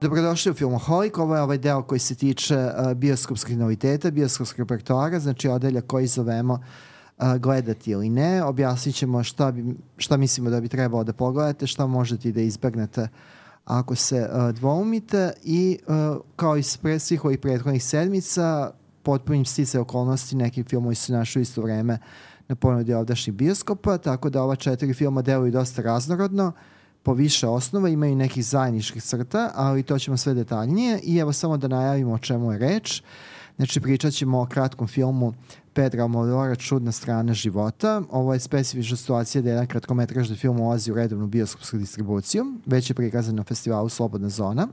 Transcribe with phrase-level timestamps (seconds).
[0.00, 5.20] Dobrodošli u Filmoholik, ovo je ovaj deo koji se tiče uh, bioskopskih noviteta, bioskopskog repertoara,
[5.20, 6.54] znači odelja koji zovemo
[7.18, 8.44] uh, gledati ili ne.
[8.44, 12.40] Objasnit ćemo šta, bi, šta mislimo da bi trebalo da pogledate, šta možete i da
[12.40, 13.08] izbegnete
[13.64, 15.78] ako se uh, dvoumite i
[16.36, 18.70] kao i pre svih ovih prethodnih sedmica
[19.02, 21.98] potpunim stice okolnosti neki filmovi su našli isto vreme
[22.48, 26.46] na ponudi ovdašnjih bioskopa, tako da ova četiri filma deluju dosta raznorodno.
[26.46, 31.32] Uh, po više osnova, imaju nekih zajedničkih crta, ali to ćemo sve detaljnije i evo
[31.32, 33.02] samo da najavimo o čemu je reč.
[33.56, 35.32] Znači pričat ćemo o kratkom filmu
[35.72, 38.02] Pedra Almodovara Čudna strana života.
[38.10, 42.44] Ovo je specifična situacija da jedan kratkometražni film ulazi u redovnu bioskopsku distribuciju.
[42.66, 44.68] Već je prikazan na festivalu Slobodna zona.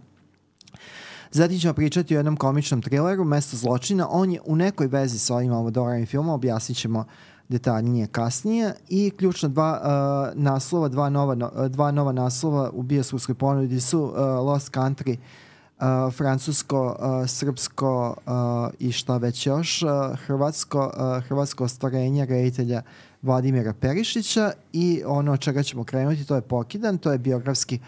[1.32, 4.08] Zatim ćemo pričati o jednom komičnom trileru Mesto zločina.
[4.10, 7.06] On je u nekoj vezi sa ovim Almodovarovim filmom, objasnit ćemo
[7.50, 8.74] detaljnije kasnije.
[8.90, 11.36] I ključna dva uh, naslova, dva nova,
[11.70, 18.34] dva nova naslova u bioskopskoj ponudi su uh, Lost Country, uh, francusko, uh, srpsko uh,
[18.80, 19.90] i šta već još, uh,
[20.26, 22.82] hrvatsko, uh, hrvatsko ostvarenje reditelja
[23.22, 24.52] Vladimira Perišića.
[24.74, 27.80] I ono od čega ćemo krenuti to je Pokidan, to je biografski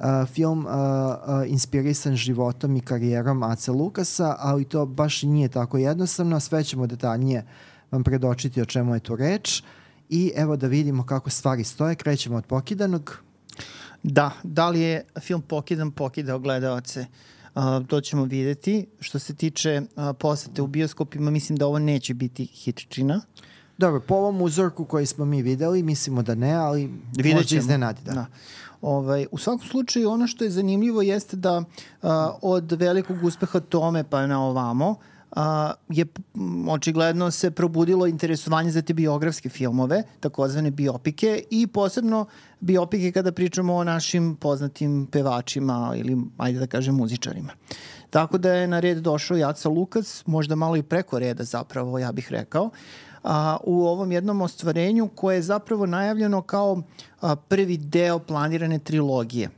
[0.00, 5.78] Uh, film uh, uh, inspirisan životom i karijerom Ace Lukasa, ali to baš nije tako
[5.78, 9.62] jednostavno, sve ćemo detaljnije uh, vam predočiti o čemu je tu reč
[10.08, 11.94] i evo da vidimo kako stvari stoje.
[11.94, 13.18] Krećemo od pokidanog.
[14.02, 17.06] Da, da li je film pokidan pokidao gledalce?
[17.54, 18.86] Uh, to ćemo videti.
[19.00, 23.20] Što se tiče uh, posete u bioskopima, mislim da ovo neće biti hitčina.
[23.78, 28.00] Dobro, po ovom uzorku koji smo mi videli, mislimo da ne, ali Vidjet možda iznenadi.
[28.04, 28.12] Da.
[28.12, 28.26] da.
[28.80, 31.64] Ovaj, u svakom slučaju, ono što je zanimljivo jeste da uh,
[32.42, 34.96] od velikog uspeha Tome pa na ovamo, uh,
[35.30, 36.06] a, je
[36.68, 42.26] očigledno se probudilo interesovanje za te biografske filmove, takozvane biopike i posebno
[42.60, 47.52] biopike kada pričamo o našim poznatim pevačima ili, ajde da kažem, muzičarima.
[48.10, 52.12] Tako da je na red došao Jaca Lukac, možda malo i preko reda zapravo, ja
[52.12, 52.70] bih rekao,
[53.24, 56.82] a, u ovom jednom ostvarenju koje je zapravo najavljeno kao
[57.20, 59.50] a, prvi deo planirane trilogije.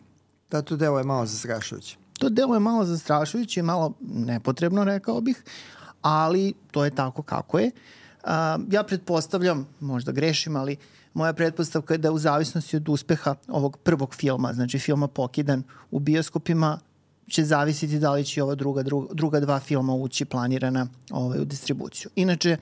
[0.51, 2.00] Da, to deo je malo zastrašujuće.
[2.21, 5.43] To delo je malo zastrašujuće, malo nepotrebno, rekao bih,
[6.03, 7.71] ali to je tako kako je.
[8.25, 8.31] Uh,
[8.71, 10.77] ja pretpostavljam, možda grešim, ali
[11.15, 15.99] moja pretpostavka je da u zavisnosti od uspeha ovog prvog filma, znači filma Pokidan u
[15.99, 16.79] bioskopima,
[17.29, 21.45] će zavisiti da li će ova druga, druga, druga dva filma ući planirana ovaj, u
[21.45, 22.11] distribuciju.
[22.17, 22.57] Inače,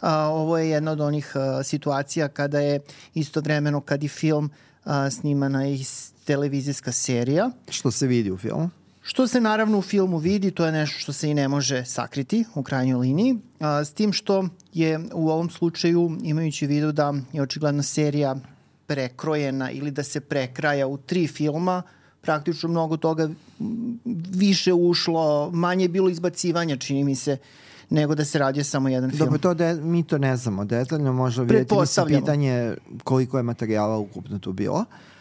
[0.00, 2.80] a, ovo je jedna od onih a, situacija kada je
[3.14, 4.50] istovremeno kad i film
[4.84, 5.84] a, snimana i
[6.24, 7.50] televizijska serija.
[7.68, 8.70] Što se vidi u filmu?
[9.02, 12.44] Što se naravno u filmu vidi, to je nešto što se i ne može sakriti
[12.54, 17.42] u krajnjoj liniji, a, s tim što je u ovom slučaju, imajući vidu da je
[17.42, 18.36] očigledno serija
[18.86, 21.82] prekrojena ili da se prekraja u tri filma,
[22.20, 23.30] praktično mnogo toga
[24.30, 27.36] više ušlo, manje je bilo izbacivanja, čini mi se,
[27.90, 29.18] nego da se radi samo jedan film.
[29.18, 32.74] Dobro, to de, mi to ne znamo detaljno, možda vidjeti mislim pitanje
[33.04, 34.78] koliko je materijala ukupno tu bilo.
[34.78, 35.11] Uh,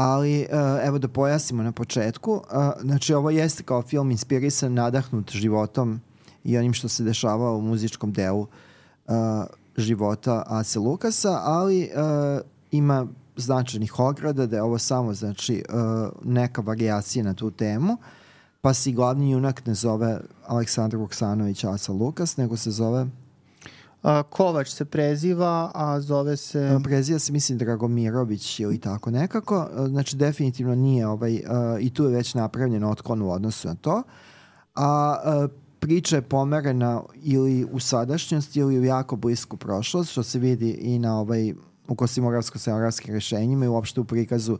[0.00, 2.32] ali uh, evo da pojasnimo na početku.
[2.32, 2.40] Uh,
[2.80, 6.00] znači ovo jeste kao film inspirisan, nadahnut životom
[6.44, 9.14] i onim što se dešava u muzičkom delu uh,
[9.76, 11.90] života Ace Lukasa, ali
[12.70, 15.64] ima značajnih ograda da je ovo samo znači
[16.24, 17.96] neka variacija na tu temu
[18.60, 23.06] pa se glavni junak ne zove Aleksandar Vuksanović Asa Lukas, nego se zove
[24.02, 26.78] A, Kovač se preziva, a zove se...
[26.84, 29.68] Preziva se, mislim, Dragomirović ili tako nekako.
[29.88, 31.40] Znači, definitivno nije ovaj, uh,
[31.80, 34.02] i tu je već napravljen otklon u odnosu na to.
[34.74, 35.50] A uh,
[35.80, 40.98] priča je pomerena ili u sadašnjost ili u jako blisku prošlost, što se vidi i
[40.98, 41.54] na ovaj,
[41.88, 44.52] u kosimoravsko-scenografskim rešenjima i uopšte u prikazu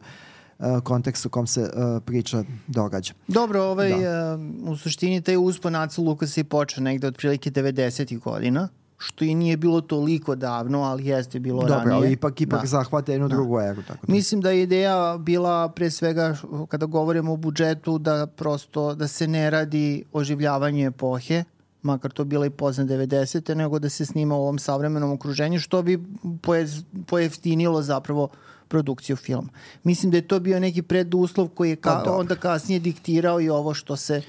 [0.58, 3.14] uh, kontekstu u kom se uh, priča događa.
[3.28, 4.34] Dobro, ovaj, da.
[4.64, 8.18] uh, u suštini taj uspon Aca Lukasa je počeo negde otprilike 90.
[8.18, 8.68] godina
[8.98, 11.84] što i nije bilo toliko davno, ali jeste bilo Dobro, ranije.
[11.84, 12.66] Dobro, ali ipak, ipak da.
[12.66, 13.34] zahvata jednu da.
[13.34, 13.82] drugu eru.
[13.82, 14.12] Tako da.
[14.12, 16.36] Mislim da je ideja bila pre svega
[16.68, 21.44] kada govorimo o budžetu da prosto da se ne radi oživljavanje epohe,
[21.82, 23.54] makar to bila i pozna 90.
[23.54, 26.04] nego da se snima u ovom savremenom okruženju, što bi
[27.06, 28.28] pojeftinilo zapravo
[28.68, 29.48] produkciju filma.
[29.82, 33.48] Mislim da je to bio neki preduslov koji je ka, pa, onda kasnije diktirao i
[33.48, 34.22] ovo što se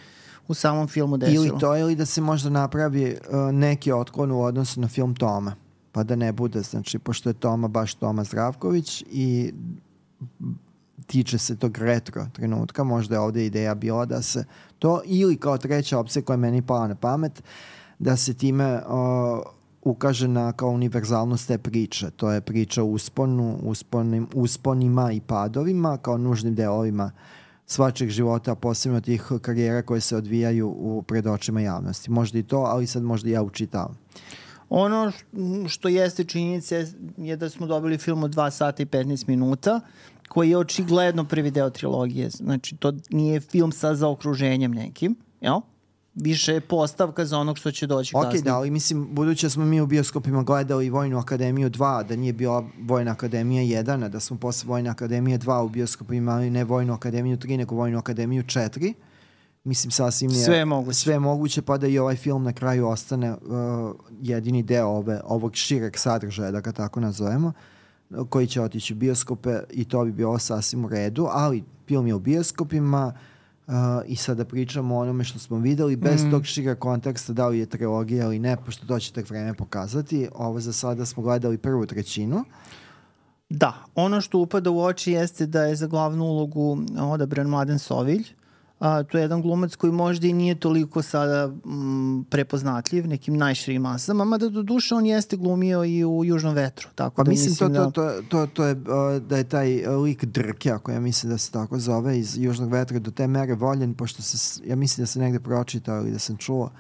[0.49, 1.45] u samom filmu desilo.
[1.45, 5.55] Ili to, ili da se možda napravi uh, neki otklon u odnosu na film Toma.
[5.91, 9.53] Pa da ne bude, znači, pošto je Toma baš Toma Zdravković i
[11.05, 14.45] tiče se tog retro trenutka, možda je ovde ideja bila da se
[14.79, 17.43] to, ili kao treća opcija koja je meni pala na pamet,
[17.99, 19.39] da se time uh,
[19.81, 22.11] ukaže na kao univerzalnost te priče.
[22.11, 27.11] To je priča o usponu, usponim, usponima i padovima, kao nužnim delovima
[27.71, 32.11] svačeg života, posebno tih karijera koje se odvijaju u pred očima javnosti.
[32.11, 33.97] Možda i to, ali sad možda ja učitavam.
[34.69, 35.11] Ono
[35.67, 36.75] što jeste činjenica
[37.17, 39.81] je da smo dobili film od 2 sata i 15 minuta,
[40.27, 42.29] koji je očigledno prvi deo trilogije.
[42.29, 45.59] Znači, to nije film sa zaokruženjem nekim, jel?
[46.21, 48.41] Više postavka za onog što će doći okay, kasnije.
[48.41, 52.33] da, ali mislim, budući da smo mi u bioskopima gledali Vojnu akademiju 2, da nije
[52.33, 56.63] bila Vojna akademija 1, a da smo posle Vojne akademije 2 u bioskopima imali ne
[56.63, 58.93] Vojnu akademiju 3, nego Vojnu akademiju 4,
[59.63, 60.99] mislim sasvim je sve je moguće.
[60.99, 63.37] sve je moguće pa da i ovaj film na kraju ostane uh,
[64.21, 67.53] jedini deo ove, ovog šireg sadržaja da ga tako nazovemo
[68.29, 72.13] koji će otići u bioskope i to bi bilo sasvim u redu ali film je
[72.13, 73.38] u bioskopima uh,
[74.05, 76.31] i sada pričamo o onome što smo videli bez mm.
[76.31, 80.27] tog šira konteksta da li je trilogija ili ne pošto to će tek vreme pokazati
[80.35, 82.43] ovo za sada smo gledali prvu trećinu
[83.49, 88.27] Da, ono što upada u oči jeste da je za glavnu ulogu odabran Mladen Sovilj,
[88.79, 93.81] A, to je jedan glumac koji možda i nije toliko sada m, prepoznatljiv nekim najširim
[93.81, 96.89] masama, mada do duše on jeste glumio i u Južnom vetru.
[96.95, 97.91] Tako pa da mislim, mislim to, da...
[97.91, 98.75] to, to, to, to je
[99.19, 102.99] da je taj lik Drke, ako ja mislim da se tako zove, iz Južnog vetra
[102.99, 106.37] do te mere voljen, pošto se, ja mislim da se negde pročitao ili da sam
[106.37, 106.71] čuo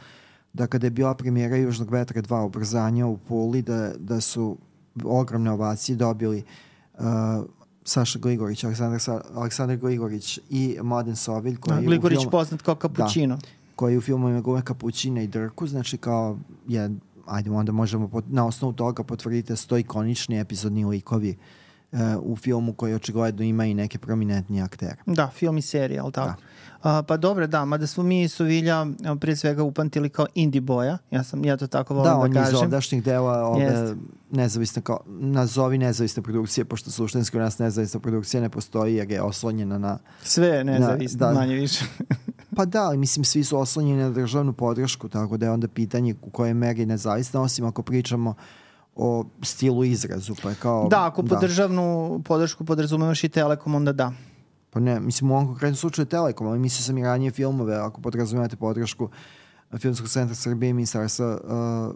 [0.53, 4.57] da kada je bila premijera Južnog vetra dva ubrzanja u Puli, da, da su
[5.03, 6.43] ogromne ovacije dobili
[6.93, 7.05] uh,
[7.83, 12.31] Saša Gligorić, Aleksandar, Sa, Aleksandar Gligorić i Mladen Sovilj koji A, je Gligorić u filmu,
[12.31, 13.35] poznat kao Kapućino.
[13.35, 16.37] Da, koji u filmu ima glume Kapućina i Drku, znači kao
[16.67, 16.89] je,
[17.25, 21.37] ajde onda možemo pot, na osnovu toga potvrditi da sto ikonični epizodni likovi
[21.91, 24.95] uh, u filmu koji očigledno ima i neke prominentni aktere.
[25.05, 26.41] Da, film i serija, ali tako?
[26.41, 26.47] Da.
[26.83, 28.87] A, pa dobro, da, mada smo mi Sovilja
[29.19, 32.33] pre svega upantili kao indie boja, ja sam, ja to tako volim da, da kažem.
[32.33, 33.95] Da, on je iz ovdašnjih dela ove Jest.
[34.31, 39.21] nezavisne, kao, nazovi nezavisne produkcije, pošto suštinski u nas nezavisna produkcija ne postoji jer je
[39.21, 39.97] oslonjena na...
[40.23, 41.85] Sve je nezavisno, da, manje više.
[42.55, 46.15] pa da, ali mislim svi su oslonjeni na državnu podršku, tako da je onda pitanje
[46.21, 48.33] u kojoj meri nezavisna, osim ako pričamo
[48.95, 50.87] o stilu izrazu, pa je kao...
[50.89, 51.35] Da, ako da.
[51.35, 54.13] po državnu podršku podrazumevaš i Telekom, onda da.
[54.69, 58.01] Pa ne, mislim u ovom konkretnom slučaju Telekom, ali mislio sam i ranije filmove, ako
[58.01, 59.09] podrazumijete podršku
[59.77, 61.95] Filmskog centra Srbije i ministarstva uh,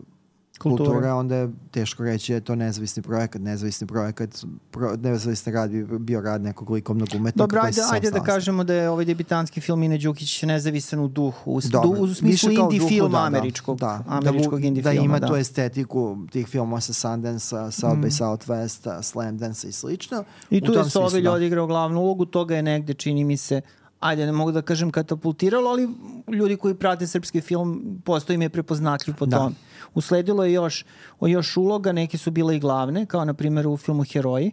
[0.59, 0.89] kulture.
[0.89, 5.71] kulture, onda je teško reći da je to nezavisni projekat, nezavisni projekat, pro, nezavisni rad
[5.71, 7.43] bi bio rad nekog likovnog umetnika.
[7.43, 11.51] Dobro, ajde, ajde da kažemo da je ovaj debitanski film Ine Đukić nezavisan u duhu,
[11.51, 15.05] u, Dobro, u smislu indie duhu, filma da, američkog, da, američkog da, indie da filma.
[15.05, 18.03] Ima da tu estetiku tih filmova sa Sundance, South mm.
[18.03, 20.23] by Southwest, Slam Dance i slično.
[20.49, 21.31] I tu je Sovilj da.
[21.31, 23.61] odigrao glavnu ulogu, toga je negde, čini mi se,
[24.03, 25.89] ajde, ne mogu da kažem katapultiralo, ali
[26.27, 29.37] ljudi koji prate srpski film postoji mi je prepoznatljiv po da.
[29.37, 29.55] tome.
[29.93, 30.85] Usledilo je još,
[31.21, 34.51] još uloga, neke su bile i glavne, kao na primjer u filmu Heroji.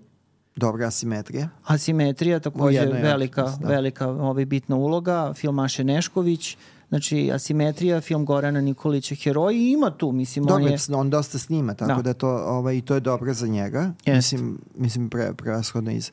[0.57, 1.49] Dobra asimetrija.
[1.65, 3.69] Asimetrija, takođe velika, da.
[3.69, 5.33] velika ovaj, bitna uloga.
[5.35, 6.57] Film Maše Nešković,
[6.89, 10.79] znači asimetrija, film Gorana Nikolića Heroji ima tu, mislim Dobro, on je...
[10.95, 13.93] on dosta snima, tako da, da to, ovaj, i to je dobro za njega.
[14.05, 14.17] Jest.
[14.17, 16.13] Mislim, mislim pre, prevashodno iz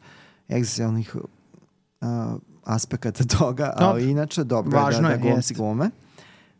[0.49, 1.21] egzijalnih uh,
[2.67, 4.11] aspekata toga, ali Dobre.
[4.11, 5.89] inače dobro Važno je da, da glumci glume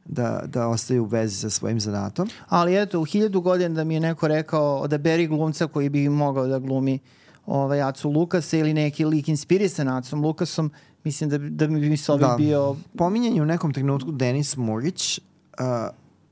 [0.07, 2.29] da, da ostaju u vezi sa svojim zanatom.
[2.49, 6.47] Ali eto, u hiljadu godina da mi je neko rekao odaberi glumca koji bi mogao
[6.47, 6.99] da glumi
[7.45, 10.71] ovaj, Acu Lukasa ili neki lik inspirisan Acom Lukasom,
[11.03, 12.35] mislim da, da mi bi se ovaj da.
[12.37, 12.75] bio...
[12.97, 15.65] Pominjen je u nekom trenutku Denis Murić, uh,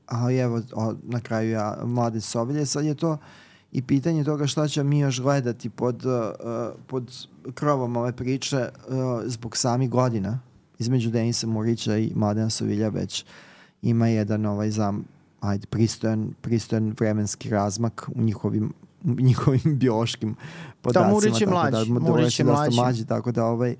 [0.06, 3.18] ali evo o, na kraju ja, Mladen Sobilje, sad je to
[3.72, 6.12] i pitanje toga šta će mi još gledati pod, uh,
[6.86, 10.38] pod krovom ove priče uh, zbog samih godina
[10.78, 13.24] između Denisa Murića i Mladena Sovilja već
[13.82, 15.04] ima jedan ovaj zam,
[15.40, 18.72] ajde, pristojan, pristojan vremenski razmak u njihovim
[19.04, 20.34] njihovim biološkim
[20.82, 21.06] podacima.
[21.06, 21.92] Da, Murić je mlađi.
[21.92, 22.76] Da, Murić je mlađi.
[22.76, 23.04] mlađi.
[23.04, 23.76] Tako da ovaj,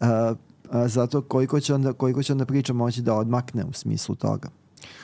[0.00, 4.14] uh, uh, zato koliko će, onda, koliko će onda priča moći da odmakne u smislu
[4.14, 4.48] toga.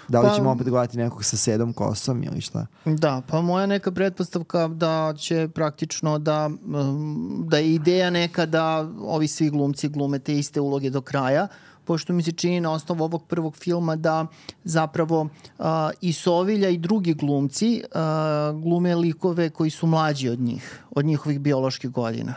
[0.08, 2.66] Da li pa, ćemo opet gledati nekog sa sedom kosom ili šta?
[2.84, 8.88] Da, pa moja neka pretpostavka da će praktično da, um, da je ideja neka da
[9.00, 11.48] ovi svi glumci glume te iste uloge do kraja,
[11.84, 14.26] pošto mi se čini na osnovu ovog prvog filma da
[14.64, 15.66] zapravo uh,
[16.00, 21.40] i Sovilja i drugi glumci uh, glume likove koji su mlađi od njih, od njihovih
[21.40, 22.34] bioloških godina.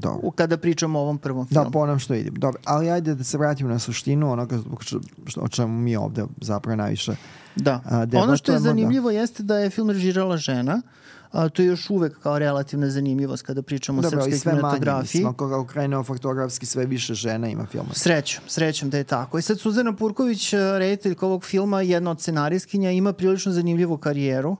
[0.00, 0.30] Dobro.
[0.30, 1.64] Kada pričamo o ovom prvom da, filmu.
[1.64, 2.34] Da, po nam što vidim.
[2.34, 5.00] Dobro, ali ajde da se vratimo na suštinu onoga što,
[5.40, 7.16] o čemu mi ovde zapravo najviše
[7.56, 7.80] Da.
[7.84, 8.60] A, ono što je da.
[8.60, 9.18] zanimljivo da.
[9.18, 10.82] jeste da je film režirala žena,
[11.32, 15.22] a, to je još uvek kao relativna zanimljivost kada pričamo Dobro, o srpskoj kinematografiji.
[15.22, 17.88] Dobro, i sve manje, okrenemo faktografski sve više žena ima filma.
[17.92, 19.38] Srećom, srećom da je tako.
[19.38, 24.50] I sad Suzana Purković, rediteljka ovog filma, jedna od scenarijskinja, ima prilično zanimljivu karijeru.
[24.50, 24.58] Uh,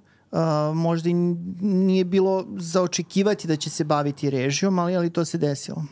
[0.74, 1.14] možda i
[1.60, 5.84] nije bilo za očekivati da će se baviti režijom, ali, ali to se desilo.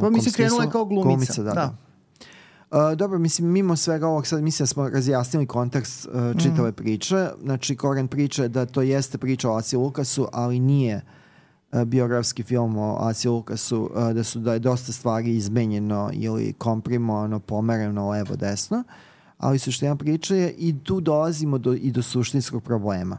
[0.00, 1.08] Pa mi se krenula kao glumica.
[1.08, 1.50] Glumica, da.
[1.50, 1.54] da.
[1.54, 1.76] da.
[2.70, 6.74] Uh, dobro, mislim, mimo svega ovog sad mislim da smo razjasnili kontekst uh, čitave mm.
[6.74, 7.28] priče.
[7.42, 11.00] Znači, koren priče da to jeste priča o Asi Lukasu, ali nije
[11.72, 16.52] uh, biografski film o Asi Lukasu, uh, da su da je dosta stvari izmenjeno ili
[16.52, 18.84] komprimovano, pomereno levo desno,
[19.38, 23.18] ali suština priče je i tu dolazimo do, i do suštinskog problema.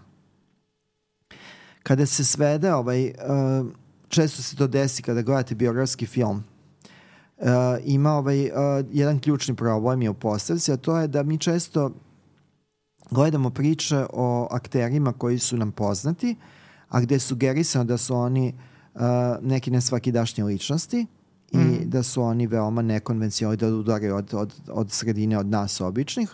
[1.84, 3.68] Kada se svede ovaj, uh,
[4.08, 6.44] često se to desi kada gledate biografski film,
[7.38, 7.46] uh,
[7.86, 8.52] ima ovaj, uh,
[8.92, 11.92] jedan ključni problem je u postavci, a to je da mi često
[13.12, 16.36] gledamo priče o akterima koji su nam poznati,
[16.90, 18.54] a gde sugerisano da su oni
[19.42, 21.06] neki nesvakidašnje ličnosti
[21.52, 21.90] i mm.
[21.90, 26.30] da su oni veoma nekonvencionalni, da udaraju od, od, od sredine od nas običnih,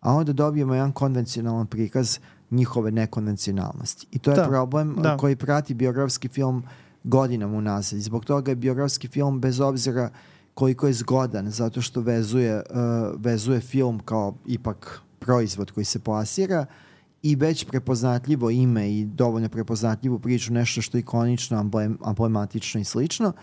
[0.00, 2.18] a onda dobijemo jedan konvencionalan prikaz
[2.50, 4.06] njihove nekonvencionalnosti.
[4.10, 4.48] I to je da.
[4.48, 5.16] problem da.
[5.16, 6.62] koji prati biografski film
[7.04, 7.98] godinama unazad.
[7.98, 10.10] I zbog toga je biografski film bez obzira
[10.54, 16.66] koliko je zgodan zato što vezuje, uh, vezuje film kao ipak proizvod koji se plasira
[17.22, 22.84] i već prepoznatljivo ime i dovoljno prepoznatljivu priču, nešto što je ikonično, amblem, emblematično i
[22.84, 23.34] slično, uh,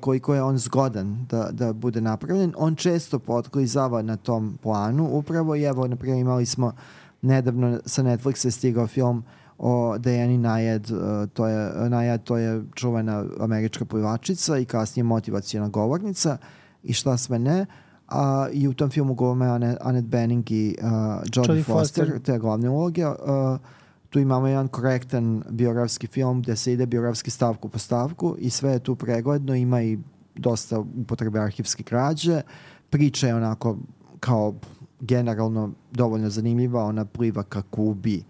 [0.00, 2.54] koliko je on zgodan da, da bude napravljen.
[2.56, 6.72] On često potklizava na tom planu upravo i evo, naprijed, imali smo
[7.22, 9.24] nedavno sa Netflixa stigao film uh,
[9.58, 15.68] o Dejani Najed, e, to je, Najed to je čuvena američka plivačica i kasnije motivacijona
[15.68, 16.36] govornica
[16.82, 17.66] i šta sve ne.
[18.08, 19.46] A, I u tom filmu govome
[19.80, 20.88] Annette Bening i uh,
[21.34, 23.06] Jodie Foster, Foster, te glavne uloge.
[23.06, 23.14] Uh,
[24.10, 28.72] tu imamo jedan korektan biografski film gde se ide biografski stavku po stavku i sve
[28.72, 29.98] je tu pregledno, ima i
[30.34, 32.42] dosta upotrebe arhivske krađe.
[32.90, 33.76] Priča je onako
[34.20, 34.54] kao
[35.00, 38.24] generalno dovoljno zanimljiva, ona pliva ka Kubi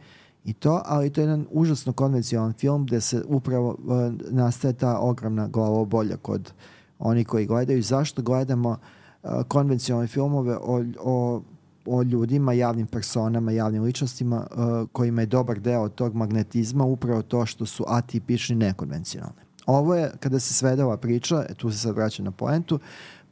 [0.45, 4.99] i to, ali to je jedan užasno konvencionalan film gde se upravo uh, nastaje ta
[4.99, 6.53] ogromna glavobolja kod
[6.99, 7.83] oni koji gledaju.
[7.83, 11.43] Zašto gledamo uh, konvencionalne filmove o, o,
[11.87, 17.47] o ljudima, javnim personama, javnim ličnostima uh, kojima je dobar deo tog magnetizma upravo to
[17.47, 19.47] što su atipični nekonvencionalne.
[19.67, 22.79] Ovo je, kada se svede ova priča, e, tu se sad vraća na poentu,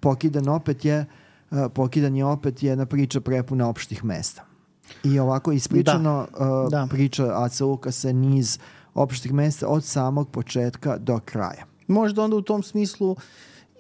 [0.01, 1.07] pokidan opet je
[1.51, 4.45] uh, pokidan je opet jedna priča prepuna opštih mesta
[5.05, 6.51] I ovako ispričano da.
[6.51, 6.87] Uh, da.
[6.91, 8.59] priča Aca Lukasa niz
[8.95, 11.65] opštih mesta od samog početka do kraja.
[11.87, 13.17] Možda onda u tom smislu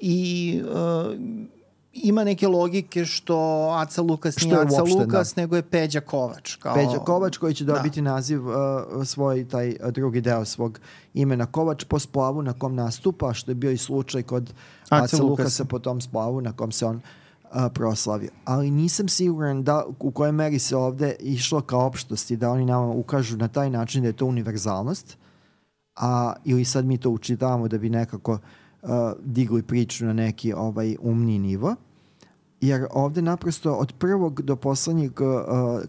[0.00, 0.71] i uh,
[1.94, 5.42] ima neke logike što Aca Lukas nije Aca uopšte, Lukas, da.
[5.42, 6.56] nego je Peđa Kovač.
[6.56, 6.74] Kao...
[6.74, 7.72] Peđa Kovač koji će da.
[7.72, 8.12] dobiti da.
[8.12, 8.54] naziv uh,
[9.04, 10.80] svoj taj drugi deo svog
[11.14, 14.52] imena Kovač po splavu na kom nastupa, što je bio i slučaj kod
[14.88, 15.22] Aca, Aca Lukasa.
[15.24, 18.30] Lukasa po tom splavu na kom se on uh, proslavio.
[18.44, 22.86] Ali nisam siguran da u kojoj meri se ovde išlo kao opštosti, da oni nama
[22.86, 25.16] ukažu na taj način da je to univerzalnost,
[25.96, 28.38] a, ili sad mi to učitavamo da bi nekako uh,
[29.25, 31.75] digli priču na neki ovaj umni nivo.
[32.61, 35.26] Jer ovde naprosto od prvog do poslednjeg uh,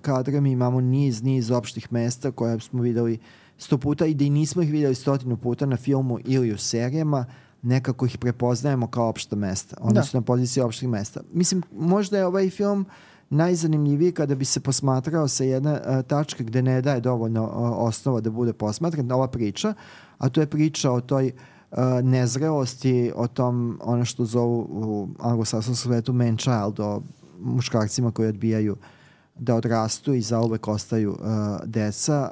[0.01, 3.19] kadra mi imamo niz, niz opštih mesta koje smo videli
[3.57, 7.19] sto puta i da i nismo ih videli stotinu puta na filmu ili u serijama,
[7.19, 7.33] uh,
[7.65, 9.77] nekako ih prepoznajemo kao opšta mesta.
[9.81, 10.03] Oni da.
[10.03, 11.21] su na poziciji opštih mesta.
[11.33, 12.85] Mislim, možda je ovaj film
[13.29, 17.51] najzanimljiviji kada bi se posmatrao sa jedne uh, tačke gde ne daje dovoljno uh,
[17.87, 19.73] osnova da bude posmatran, ova priča,
[20.17, 21.54] a to je priča o toj uh,
[22.03, 27.01] nezrelosti, o tom, ono što zovu u anglosasnom svetu man child, o
[27.39, 28.75] muškarcima koji odbijaju
[29.35, 31.17] da odrastu i zauvek ostaju uh,
[31.65, 32.31] deca,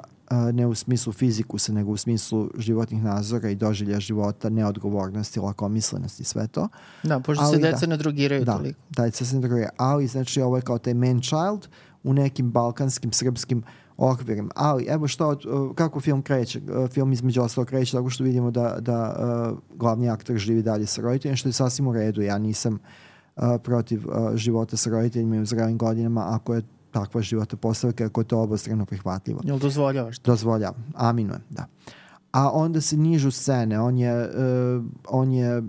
[0.52, 6.46] ne u smislu fizikusa, nego u smislu životnih nazora i doživlja života, neodgovornosti, lakomislenosti, sve
[6.46, 6.68] to.
[7.02, 8.80] Da, pošto Ali, se deca da, ne drogiraju da, toliko.
[8.90, 9.70] Da, deca se ne drogiraju.
[9.76, 11.68] Ali, znači, ovo je kao taj man child
[12.02, 13.62] u nekim balkanskim, srpskim
[13.96, 14.50] okvirima.
[14.54, 15.36] Ali, evo što,
[15.74, 16.60] kako film kreće?
[16.90, 19.16] Film između ostalo kreće tako što vidimo da, da
[19.52, 22.22] uh, glavni aktor živi dalje sa roditeljima, što je sasvim u redu.
[22.22, 22.78] Ja nisam
[23.36, 28.04] uh, protiv uh, života sa roditeljima i u zrelim godinama ako je takva života postavka
[28.04, 29.40] ako je to obostrano prihvatljivo.
[29.44, 30.30] Jel dozvoljavaš to?
[30.30, 31.66] Dozvoljavam, aminujem, da.
[32.32, 35.62] A onda se nižu scene, on je, uh, on je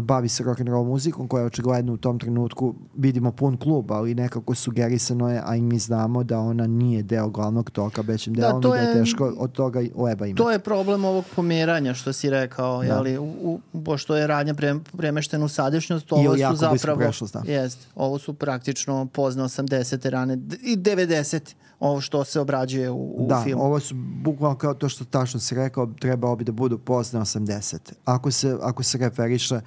[0.00, 3.92] bavi se rock and roll muzikom koja je očigledno u tom trenutku vidimo pun klub,
[3.92, 8.34] ali nekako sugerisano je, a i mi znamo da ona nije deo glavnog toka većim
[8.34, 10.34] da, delom da, i da je teško od toga leba imati.
[10.34, 12.86] To je problem ovog pomeranja što si rekao, da.
[12.88, 17.52] jeli, u, u, pošto je radnja pre, premeštena u sadašnjost, ovo su zapravo prešlost, da.
[17.52, 20.08] jest, ovo su praktično pozne 80.
[20.08, 23.62] rane i 90 ovo što se obrađuje u, u da, filmu.
[23.62, 27.20] Da, ovo su bukvalno kao to što tačno si rekao, trebao bi da budu pozne
[27.20, 27.76] 80.
[28.04, 29.60] Ako se, ako se referiše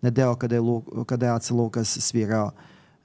[0.00, 2.50] na deo kada je, Lu, kada je Aca Lukas svirao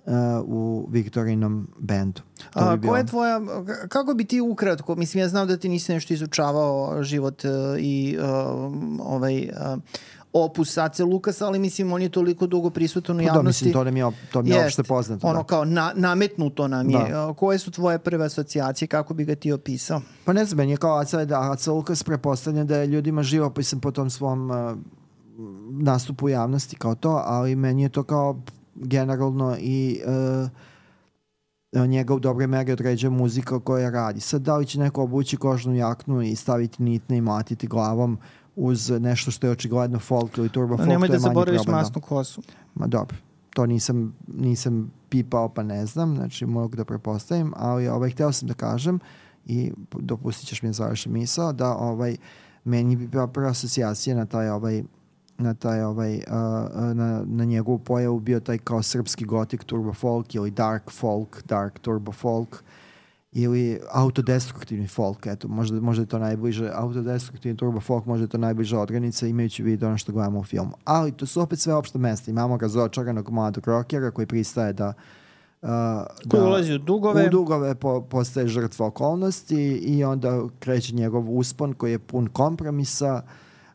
[0.05, 0.13] uh,
[0.45, 2.21] u Viktorinom bendu.
[2.53, 3.41] To A, bi ko je tvoja,
[3.89, 8.17] kako bi ti ukratko, mislim ja znam da ti nisi nešto izučavao život uh, i
[8.19, 8.25] uh,
[8.99, 9.81] ovaj uh,
[10.33, 13.65] opus Ace Lukasa, ali mislim on je toliko dugo prisutan u Pa da, javnosti.
[13.65, 15.27] mislim, to nam je, to mi je opšte poznato.
[15.27, 15.43] Ono da.
[15.43, 17.09] kao na, nametnuto nam je.
[17.09, 17.29] Da.
[17.29, 20.01] A, Koje su tvoje prve asocijacije, kako bi ga ti opisao?
[20.25, 23.49] Pa ne znam, meni je kao Aca, da Aca Lukas prepostavlja da je ljudima živo,
[23.49, 24.77] pa sam po tom svom uh,
[25.71, 28.41] nastupu u javnosti kao to, ali meni je to kao
[28.75, 30.49] generalno i uh,
[31.87, 34.19] njega u dobre mere određuje muzika koja radi.
[34.19, 38.17] Sad, da li će neko obući kožnu jaknu i staviti nitne i mlatiti glavom
[38.57, 41.61] uz nešto što je očigledno folk ili turbo folk, Nemoj to da je manji zaboraviš
[41.65, 41.71] da.
[41.71, 42.41] masnu kosu.
[42.75, 43.17] Ma dobro,
[43.53, 48.47] to nisam, nisam pipao pa ne znam, znači mogu da prepostavim, ali ovaj, hteo sam
[48.47, 48.99] da kažem
[49.45, 52.17] i dopustit ćeš mi da završim misao, da ovaj,
[52.63, 54.83] meni bi bila prva asocijacija na taj ovaj
[55.37, 59.93] na taj ovaj uh, uh, na, na njegovu pojavu bio taj kao srpski gotik turbo
[59.93, 62.63] folk ili dark folk, dark turbo folk
[63.37, 68.37] ili autodestruktivni folk, eto, možda, možda je to najbliže, autodestruktivni turbo folk, možda je to
[68.37, 70.71] najbliža odrednica imajući u vidu ono što gledamo u filmu.
[70.83, 72.31] Ali to su opet sve opšte mesta.
[72.31, 74.93] Imamo razočaranog mladog rokera koji pristaje da
[75.61, 75.69] uh,
[76.29, 77.27] Koji da, ulazi u dugove.
[77.27, 83.21] u dugove po, postaje žrtva okolnosti i onda kreće njegov uspon koji je pun kompromisa,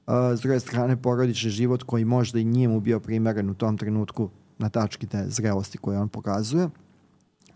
[0.07, 4.29] uh, s druge strane porodični život koji možda i njemu bio primeren u tom trenutku
[4.59, 6.69] na tački te zrelosti koje on pokazuje.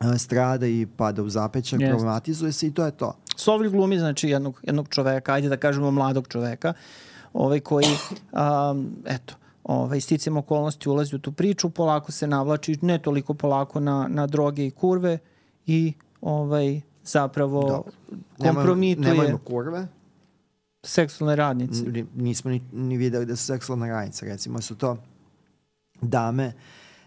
[0.00, 1.90] Uh, strada i pada u zapećak, Jeste.
[1.90, 3.16] problematizuje se i to je to.
[3.36, 6.72] Solvit glumi znači jednog, jednog čoveka, ajde da kažemo mladog čoveka,
[7.32, 7.86] ovaj koji,
[8.32, 9.34] um, eto,
[9.64, 14.26] ovaj, sticam okolnosti ulazi u tu priču, polako se navlači, ne toliko polako na, na
[14.26, 15.18] droge i kurve
[15.66, 17.92] i ovaj, zapravo Dobro.
[18.38, 19.86] kompromituje Nemojmo kurve.
[20.84, 21.82] seksualne radnice.
[21.82, 24.26] Ni- Nismo ni, ni videli da su seksualne ranice.
[24.26, 24.96] Recimo su to
[26.00, 26.52] dame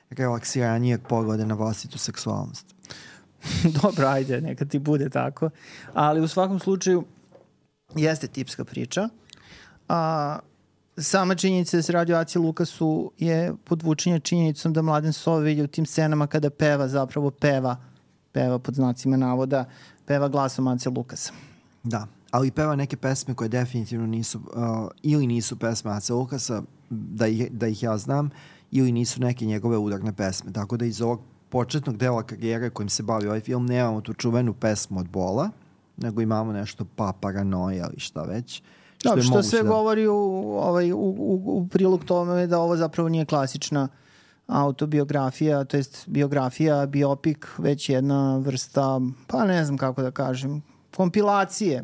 [0.09, 2.75] relaksiranijeg pogleda na vlastitu seksualnost.
[3.81, 5.49] Dobro, ajde, neka ti bude tako.
[5.93, 7.03] Ali u svakom slučaju
[7.95, 9.09] jeste tipska priča.
[9.89, 10.39] A,
[10.97, 15.67] sama činjenica da se radi o Aci Lukasu je podvučenje činjenicom da Mladen Sovilj u
[15.67, 17.77] tim scenama kada peva, zapravo peva,
[18.31, 19.65] peva pod znacima navoda,
[20.05, 21.33] peva glasom Ace Lukasa.
[21.83, 27.27] Da, ali peva neke pesme koje definitivno nisu, uh, ili nisu pesme Ace Lukasa, da
[27.27, 28.29] ih, da ih ja znam,
[28.71, 30.53] ili nisu neke njegove udarne pesme.
[30.53, 34.53] Tako da iz ovog početnog dela karijere kojim se bavi ovaj film nemamo tu čuvenu
[34.53, 35.49] pesmu od Bola,
[35.97, 38.61] nego imamo nešto pa paranoja ili šta već.
[38.97, 40.13] Što, je što sve da- govori u,
[40.57, 43.87] ovaj, u, u, u prilog tome da ovo zapravo nije klasična
[44.47, 50.61] autobiografija, to jest biografija, biopik, već jedna vrsta, pa ne znam kako da kažem,
[50.95, 51.83] kompilacije.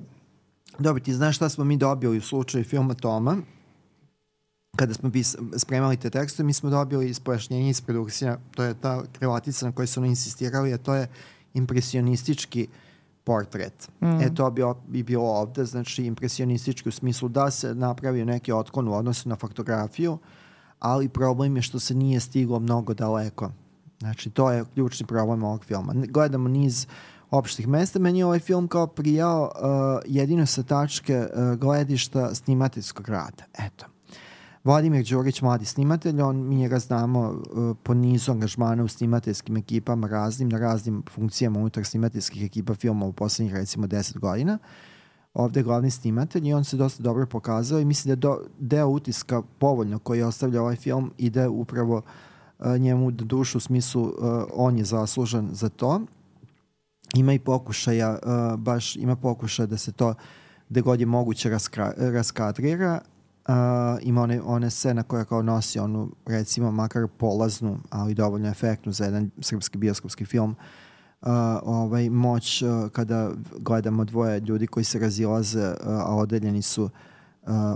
[0.80, 3.38] Dobro, ti znaš šta smo mi dobili u slučaju filma Toma?
[4.76, 8.74] Kada smo pis, spremali te tekste, mi smo dobili iz pojašnjenja iz produkcija, to je
[8.74, 11.08] ta krilatica na kojoj su oni insistirali, a to je
[11.54, 12.68] impresionistički
[13.24, 13.90] portret.
[14.02, 14.22] Mm.
[14.22, 18.88] E to bi, bi bilo ovde, znači impresionistički u smislu da se napravio neki otklon
[18.88, 20.18] u odnosu na faktografiju,
[20.80, 23.52] ali problem je što se nije stiglo mnogo daleko.
[24.00, 25.94] Znači, to je ključni problem ovog filma.
[25.96, 26.88] Gledamo niz
[27.32, 28.00] opštih mesta.
[28.00, 33.44] Meni je ovaj film kao prijao uh, jedino sa tačke uh, gledišta snimateljskog rada.
[33.60, 33.86] Eto.
[34.66, 40.08] Vladimir Đurić, mladi snimatelj, on, mi njega znamo uh, po nizu angažmana u snimateljskim ekipama
[40.08, 44.58] raznim, na raznim funkcijama unutar snimateljskih ekipa filma u poslednjih recimo 10 godina.
[45.34, 48.88] Ovde je glavni snimatelj i on se dosta dobro pokazao i mislim da do, deo
[48.88, 52.02] utiska povoljno koji ostavlja ovaj film ide upravo
[52.60, 54.14] uh, njemu da dušu u smislu uh,
[54.54, 56.02] on je zaslužan za to.
[57.14, 60.14] Ima i pokušaja, uh, baš ima pokušaja da se to
[60.70, 63.02] gde god je moguće raskra, raskadrira.
[63.48, 63.54] Uh,
[64.02, 69.06] ima one, one scene koja kao nosi onu, recimo, makar polaznu, ali dovoljno efektnu za
[69.06, 70.56] jedan srpski bioskopski film,
[71.22, 71.28] uh,
[71.64, 76.90] ovaj, moć uh, kada gledamo dvoje ljudi koji se razilaze, uh, a odeljeni su, uh,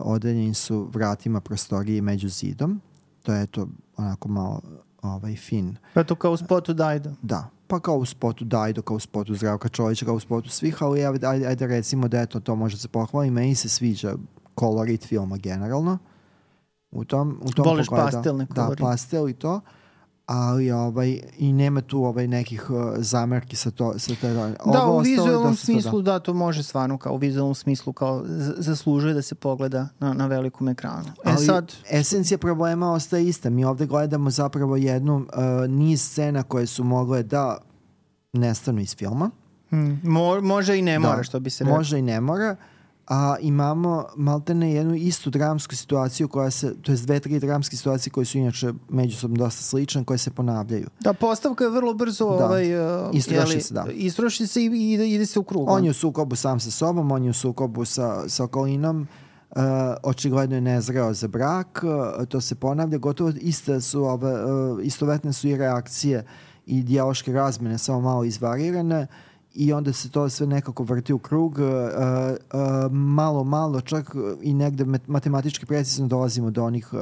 [0.01, 2.81] odeljeni su vratima prostorije među zidom.
[3.23, 4.61] To je to onako malo
[5.01, 5.75] ovaj, fin.
[5.93, 7.11] Pa to kao u spotu Dajdo.
[7.21, 10.83] Da, pa kao u spotu Dajdo, kao u spotu Zdravka Čolića, kao u spotu svih,
[10.83, 13.31] ali ajde, ajde, recimo da eto, to može se pohvaliti.
[13.31, 14.15] Meni se sviđa
[14.59, 15.97] kolorit filma generalno.
[16.91, 18.11] U tom, u tom Voliš pogledu.
[18.11, 18.83] pastelne Da, kolorite.
[18.83, 19.61] pastel i to.
[20.25, 23.99] Ali ovaj, i nema tu ovaj nekih uh, zamerki sa to.
[23.99, 26.19] Sa te, Da, Ovo u ostalo je vizualnom dosta, smislu da.
[26.19, 28.23] to može stvarno kao u vizualnom smislu kao
[28.57, 31.05] zaslužuje da se pogleda na, na velikom ekranu.
[31.07, 33.49] E Ali sad, esencija problema ostaje ista.
[33.49, 35.25] Mi ovde gledamo zapravo jednu uh,
[35.69, 37.57] niz scena koje su mogle da
[38.33, 39.31] nestanu iz filma.
[39.69, 41.77] hmm, mo, može i ne mora što bi se rekao.
[41.77, 42.55] Može i ne mora,
[43.09, 48.11] a imamo maltene jednu istu dramsku situaciju koja se, to je dve, tri dramske situacije
[48.11, 50.87] koje su inače međusobno dosta slične, koje se ponavljaju.
[50.99, 52.45] Da, postavka je vrlo brzo Da.
[52.45, 53.85] ovaj, uh, Istroši jeli, se, da.
[53.91, 55.69] Istroši se i ide, ide se u krug.
[55.69, 59.07] On je u sukobu sam sa sobom, on je u sukobu sa, sa okolinom,
[59.49, 59.61] uh,
[60.03, 65.33] očigledno je nezreo za brak, uh, to se ponavlja, gotovo iste su, ove, uh, istovetne
[65.33, 66.25] su i reakcije
[66.65, 69.07] i dijaloške razmene, samo malo izvarirane
[69.53, 74.53] i onda se to sve nekako vrti u krug, uh, uh, malo, malo, čak i
[74.53, 76.99] negde matematički precizno dolazimo do onih uh,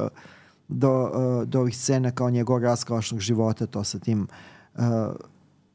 [0.68, 4.28] do, uh, do ovih scena kao njegov raskalašnog života, to sa tim
[4.74, 4.82] uh,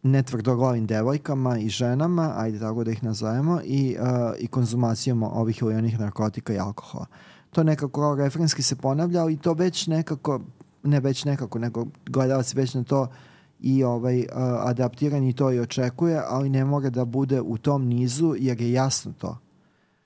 [0.04, 4.08] netvrdoglavim devojkama i ženama, ajde tako da ih nazovemo, i, uh,
[4.40, 7.06] i konzumacijom ovih ili onih narkotika i alkohola.
[7.52, 10.42] To nekako kao referenski se ponavlja, ali to već nekako,
[10.84, 13.08] ne već nekako, nego gledalac već na to
[13.64, 14.26] i ovaj uh,
[14.60, 18.72] adaptiran i to i očekuje, ali ne mora da bude u tom nizu jer je
[18.72, 19.38] jasno to.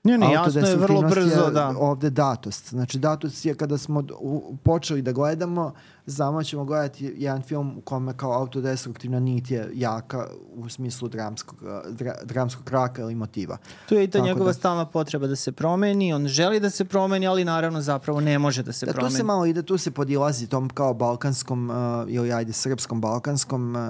[0.04, 1.74] Ne, ne, jasno je vrlo brzo, je da.
[1.78, 2.68] Ovde datost.
[2.68, 5.72] Znači datost je kada smo u, počeli da gledamo,
[6.08, 11.58] znamo ćemo gledati jedan film u kome kao autodestruktivna nit je jaka u smislu dramskog,
[11.62, 13.56] uh, dra, dramskog kraka ili motiva.
[13.88, 16.70] Tu je i ta Tako njegova da- stalna potreba da se promeni, on želi da
[16.70, 19.16] se promeni, ali naravno zapravo ne može da se Da, tu promeni.
[19.16, 21.76] se malo ide, tu se podilazi tom kao balkanskom uh,
[22.08, 23.80] ili ajde srpskom balkanskom uh,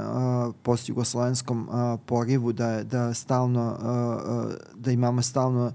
[0.62, 1.74] postjugoslovenskom uh,
[2.06, 5.72] porivu da, da stalno uh, uh, da imamo stalno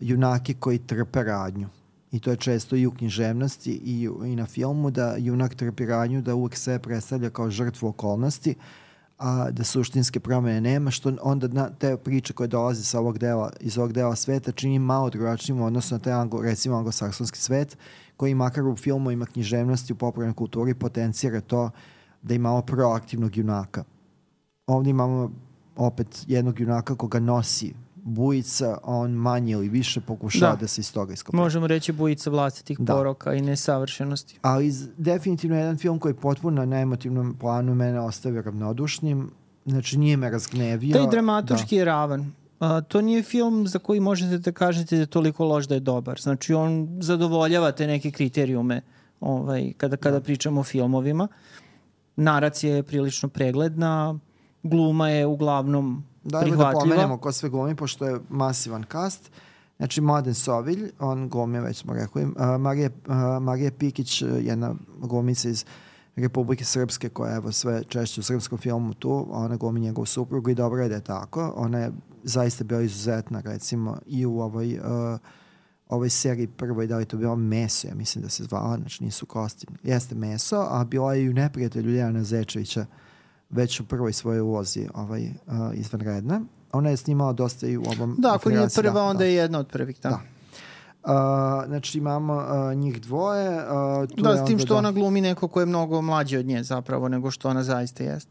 [0.00, 1.68] junake koji trpe radnju.
[2.12, 6.22] I to je često i u književnosti i, i na filmu da junak trpi radnju,
[6.22, 8.54] da uvek se predstavlja kao žrtvu okolnosti,
[9.18, 13.52] a da suštinske promene nema, što onda na te priče koje dolaze sa ovog dela,
[13.60, 17.76] iz ovog dela sveta čini malo drugačijim u odnosu na taj anglo, recimo anglosaksonski svet,
[18.16, 21.70] koji makar u filmu ima književnosti u popularnoj kulturi potencira to
[22.22, 23.84] da imamo proaktivnog junaka.
[24.66, 25.30] Ovdje imamo
[25.76, 30.60] opet jednog junaka koga nosi bujica, on manje ili više pokušava da, Da.
[30.60, 31.36] da se iz toga iskopa.
[31.36, 32.94] Možemo reći bujica vlastitih Da.
[32.94, 34.38] poroka i nesavršenosti.
[34.42, 39.30] Ali definitivno jedan film koji potpuno na emotivnom planu mene ostavio ravnodušnim.
[39.66, 40.92] Znači nije me razgnevio.
[40.96, 42.32] Taj dramatuški je ravan.
[42.60, 45.80] A, to nije film za koji možete da kažete da je toliko loš da je
[45.80, 46.20] dobar.
[46.20, 48.80] Znači on zadovoljava te neke kriterijume
[49.20, 51.28] ovaj, kada, kada pričamo o filmovima.
[52.16, 54.18] Naracija je prilično pregledna,
[54.62, 59.30] gluma je uglavnom Da, evo da pomenemo ko sve glumi, pošto je masivan kast.
[59.76, 64.74] Znači, Mladen Sovilj, on glumi, već smo rekli, uh, Marija, uh, Marija Pikić, uh, jedna
[64.98, 65.64] glumica iz
[66.16, 70.50] Republike Srpske, koja je evo sve češće u srpskom filmu tu, ona glumi njegovu suprugu
[70.50, 71.52] i dobro je da je tako.
[71.56, 71.92] Ona je
[72.24, 75.18] zaista bila izuzetna, recimo, i u ovoj, uh,
[75.88, 79.26] ovoj seriji prvoj, da li to bilo Meso, ja mislim da se zvala, znači nisu
[79.26, 79.66] kosti.
[79.82, 82.86] Jeste Meso, a bila je i u Neprijatelju Ljana Zečevića,
[83.50, 85.30] već u prvoj svojoj ulozi ovaj, uh,
[85.74, 86.40] izvanredna.
[86.72, 88.16] Ona je snimala dosta i u ovom...
[88.18, 89.24] Da, ako nije prva, da, onda da.
[89.24, 90.00] je jedna od prvih.
[90.02, 90.20] Da, Da.
[91.04, 93.56] Uh, znači imamo uh, njih dvoje.
[93.56, 96.46] Uh, tu da s tim što da, ona glumi neko ko je mnogo mlađi od
[96.46, 98.30] nje zapravo nego što ona zaista jeste.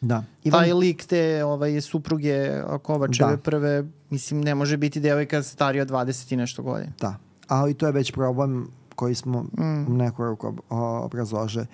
[0.00, 0.24] Da.
[0.44, 0.60] Ivan...
[0.60, 2.50] Taj lik te ovaj, supruge
[2.82, 3.36] Kovačeve Da.
[3.36, 6.92] prve, mislim, ne može biti devojka starija od 20 i nešto godina.
[7.00, 7.14] Da.
[7.48, 9.86] Ali to je već problem koji smo Mm.
[9.88, 11.66] u neku ruku ob- o- obrazložili.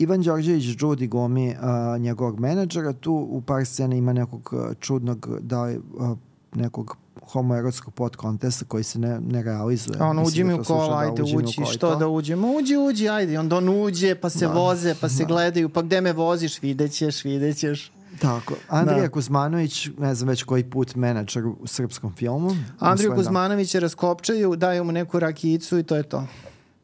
[0.00, 2.92] Ivan Đorđević Đudi glumi uh, njegovog menadžera.
[2.92, 6.18] Tu u par scena ima nekog čudnog da li, uh,
[6.54, 6.96] nekog
[7.32, 9.96] homoerotskog podkontesta koji se ne, ne realizuje.
[10.00, 11.96] A ono, uđi da mi to u kola, da, ajde uđi uđi, što to.
[11.96, 12.52] da uđemo?
[12.52, 13.38] Uđi, uđi, ajde.
[13.38, 14.52] Onda on uđe, pa se Da.
[14.52, 15.28] voze, pa se Da.
[15.28, 17.92] gledaju, pa gde me voziš, videćeš, videćeš.
[18.20, 18.54] Tako.
[18.68, 19.08] Andrija Da.
[19.08, 22.50] Kuzmanović, ne znam već koji put menadžer u srpskom filmu.
[22.78, 23.16] Andriju da.
[23.16, 26.26] Kuzmanovića raskopčaju, daju mu neku rakijicu i to je to.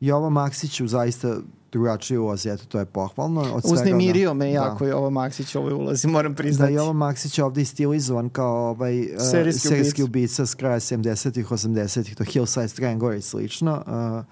[0.00, 1.37] Jovo Maksiću zaista
[1.75, 3.41] drugačiji ulaz, eto, to je pohvalno.
[3.43, 4.51] Od svega, Uznemirio me da.
[4.53, 6.73] jako je ovo Maksić u ovoj ulazi, moram Da, priznati.
[6.73, 10.11] Jovo Maksić je ovde i stilizovan kao ovaj, uh, Serijski serijski ubica.
[10.11, 13.83] ubica s kraja 70-ih, 80-ih, to Hillside Strangler i slično.
[13.87, 14.25] Uh,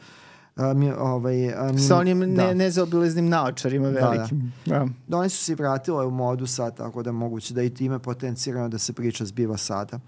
[0.65, 1.37] uh, mi, ovaj,
[1.73, 2.27] mi, Sa onim da.
[2.47, 4.11] ne, nezaobileznim naočarima Da, da.
[4.11, 4.53] velikim.
[4.67, 4.87] Da.
[5.09, 8.69] Da, oni su se vratile u modu sad, tako da moguće da i time potencirano
[8.69, 9.97] da se priča zbiva sada.
[9.97, 10.03] Uh,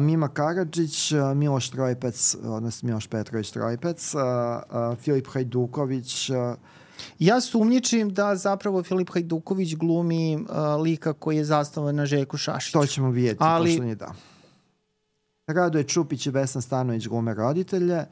[0.00, 6.36] Mima Karadžić, uh, Miloš Trojpec, odnosno Miloš Petrović Trojpec, uh, uh, Filip Hajduković, uh,
[7.18, 10.42] Ja sumnjičim da zapravo Filip Hajduković glumi uh,
[10.82, 12.78] lika koji je zastavan na Željku Šašiću.
[12.78, 14.14] To ćemo vidjeti, Ali- pošto nije da.
[15.46, 18.04] Radoje Čupić i Vesna Stanović glume roditelje.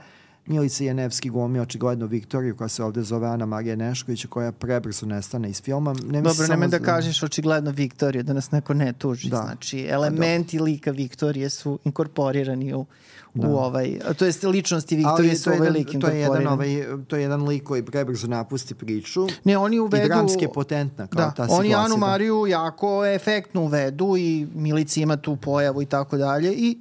[0.47, 5.51] Milica Jenevski glumi očigledno Viktoriju koja se ovde zove Ana Marija Nešković koja prebrzo nestane
[5.51, 5.95] iz filma.
[6.07, 9.29] Ne Dobro, nemoj da kažeš očigledno Viktoriju, da nas neko ne tuži.
[9.29, 9.37] Da.
[9.37, 12.87] Znači, elementi lika Viktorije su inkorporirani u,
[13.35, 13.49] Da.
[13.49, 17.17] u ovaj, to jest ličnosti Viktorije to su ovaj lik to, je jedan, ovaj, to
[17.17, 19.27] je jedan lik koji prebrzo napusti priču.
[19.45, 20.05] Ne, oni uvedu...
[20.05, 21.79] I dramski je potentna kao Da, ta oni situacija.
[21.79, 21.97] Anu da.
[21.97, 26.79] Mariju jako efektno uvedu i Milici ima tu pojavu i tako dalje i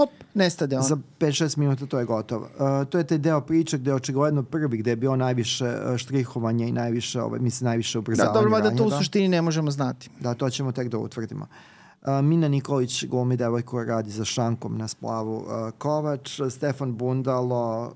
[0.00, 0.82] hop, nestade on.
[0.82, 2.48] Za 5-6 minuta to je gotovo.
[2.54, 5.96] Uh, to je taj deo priče gde je očigledno prvi, gde je bio najviše uh,
[5.96, 8.34] štrihovanja i najviše, ovaj, mislim, najviše Da, ubrzavanja.
[8.34, 8.96] dobro, mada to u da.
[8.96, 10.10] suštini ne možemo znati.
[10.20, 11.44] Da, to ćemo tek da utvrdimo.
[11.44, 11.79] Uh,
[12.22, 17.92] Mina Nikolić glumi devojku koja radi za šankom na splavu uh, Kovač, Stefan Bundalo,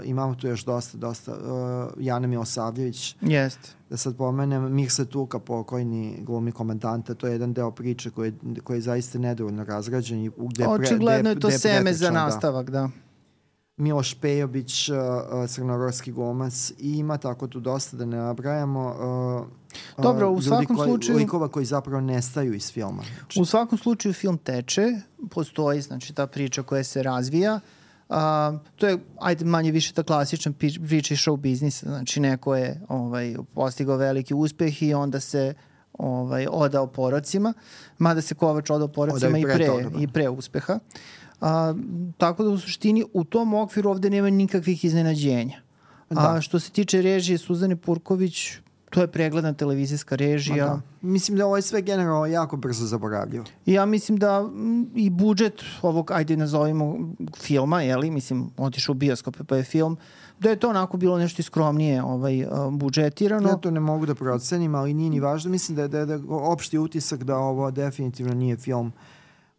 [0.00, 3.68] uh, imamo tu još dosta, dosta, uh, Jana Milosavljević, Jeste.
[3.90, 8.32] da sad pomenem, Mirsa Tuka, pokojni glumi komandanta, to je jedan deo priče koji,
[8.64, 10.24] koji je zaista nedovoljno razgrađen.
[10.24, 12.12] i Gde pre- Očigledno gde je to seme za da.
[12.12, 12.88] nastavak, da.
[13.76, 18.86] Miloš Pejović, uh, uh, crnogorski glumac i ima tako tu dosta da ne nabrajamo.
[19.40, 19.46] Uh,
[19.98, 23.02] Dobro, u svakom koji, slučaju- Likova koji zapravo nestaju iz filma.
[23.18, 24.86] Znači, U svakom slučaju film teče,
[25.30, 27.60] postoji znači ta priča koja se razvija.
[28.08, 30.52] A, to je, ajde, manje više ta klasična
[30.88, 31.86] priča iz show biznisa.
[31.86, 35.54] Znači, neko je ovaj, postigao veliki uspeh i onda se
[35.92, 37.52] ovaj, odao porocima,
[37.98, 39.98] mada se Kovač odao porocima Odao i i pre pre, toga, da.
[39.98, 40.78] i pre uspeha.
[41.40, 41.74] A,
[42.18, 45.60] tako da u suštini u tom okviru ovde nema nikakvih iznenađenja.
[46.10, 46.34] Da.
[46.34, 48.52] A što se tiče režije Suzane Purković,
[48.90, 50.66] to je pregledna televizijska režija.
[50.66, 50.80] da.
[51.00, 53.44] Mislim da ovo je sve generalno jako brzo zaboravljivo.
[53.66, 59.44] Ja mislim da mm, i budžet ovog, ajde nazovimo, filma, jeli, mislim, otišao u bioskope
[59.44, 59.96] pa je film,
[60.40, 63.48] da je to onako bilo nešto iskromnije ovaj, budžetirano.
[63.48, 65.50] Ja to ne mogu da procenim, ali nije ni važno.
[65.50, 68.92] Mislim da je, da je, da opšti utisak da ovo definitivno nije film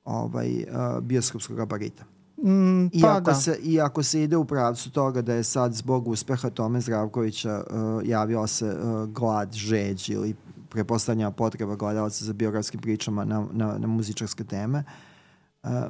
[0.06, 0.66] ovaj,
[1.02, 2.04] bioskopskog gabarita.
[2.44, 3.36] Mm, pa Iako, da.
[3.36, 8.08] se, iako se ide u pravcu toga da je sad zbog uspeha Tome Zdravkovića uh,
[8.08, 10.36] javio se uh, glad, žeđ ili
[10.70, 14.86] prepostavljanja potreba gledalaca za biografskim pričama na, na, na muzičarske teme, uh,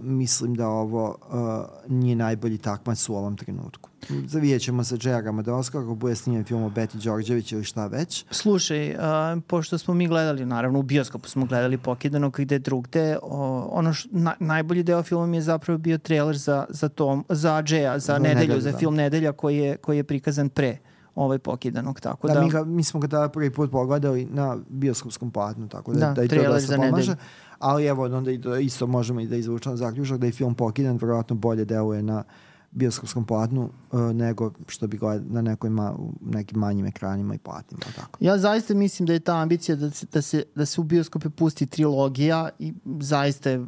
[0.02, 3.90] mislim da ovo uh, nije najbolji takmac u ovom trenutku.
[4.28, 7.88] Zavijet ćemo sa Džerama da Oskar, ako bude snimljen film o Beti Đorđević ili šta
[7.88, 8.26] već.
[8.32, 13.70] Slušaj, a, pošto smo mi gledali, naravno u bioskopu smo gledali Pokidanog gde drugde, o,
[13.72, 17.62] ono š, na, najbolji deo filma mi je zapravo bio trailer za, za, tom, za
[17.64, 18.78] Džeja, za, Za nedelju, Nedelju, za da.
[18.78, 20.78] film Nedelja koji je, koji je prikazan pre
[21.16, 22.42] ovaj Pokidanog, tako Da, da...
[22.42, 26.14] mi, ga, mi smo ga tada prvi put pogledali na bioskopskom platnu, tako da, Da,
[26.14, 26.92] da, i to dosta pomaže.
[26.92, 27.16] nedelju.
[27.60, 31.36] Ali evo, onda da isto možemo i da izvučemo zaključak da je film pokidan, verovatno
[31.36, 32.24] bolje deluje na
[32.72, 37.82] bioskopskom platnu uh, nego što bi gled, na nekoj ma, nekim manjim ekranima i platnima.
[37.96, 38.18] Tako.
[38.20, 41.30] Ja zaista mislim da je ta ambicija da se, da se, da se u bioskope
[41.30, 43.66] pusti trilogija i zaista je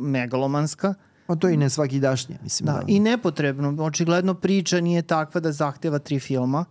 [0.00, 0.94] megalomanska.
[1.26, 2.66] A to je i ne svaki dašnje, mislim.
[2.66, 3.84] Da, i nepotrebno.
[3.84, 6.64] Očigledno priča nije takva da zahteva tri filma.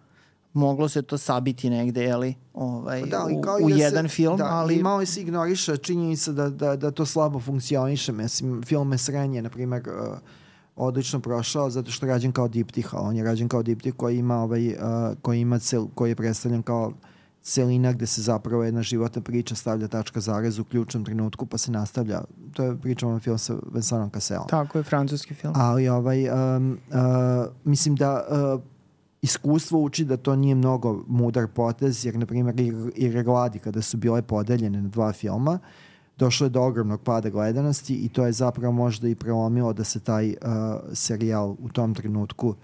[0.54, 3.82] Moglo se to sabiti negde, jeli, ovaj, da, ali u, kao i u da se-
[3.82, 4.76] jedan film, da, ali...
[4.76, 8.12] I malo se ignoriše činjenica da, da, da to slabo funkcioniše.
[8.12, 10.18] Mislim, film Mesrenje, na primjer, uh,
[10.76, 14.18] odlično prošao zato što je rađen kao diptih, a on je rađen kao diptih koji
[14.18, 14.74] ima, ovaj, uh,
[15.22, 16.94] koji, ima cel, koji je predstavljen kao
[17.42, 21.72] celina gde se zapravo jedna životna priča stavlja tačka zarez u ključnom trenutku pa se
[21.72, 22.22] nastavlja.
[22.54, 24.48] To je pričamo film sa Vincentom Casselom.
[24.48, 25.54] Tako je, francuski film.
[25.58, 26.98] Ali ovaj, um, uh,
[27.64, 28.62] mislim da uh,
[29.22, 32.60] iskustvo uči da to nije mnogo mudar potez, jer na primjer
[32.96, 35.60] i, Regladi kada su bile podeljene na dva filma,
[36.18, 40.00] došlo je do ogromnog pada gledanosti i to je zapravo možda i prelomilo da se
[40.00, 40.36] taj uh,
[40.94, 42.56] serijal u tom trenutku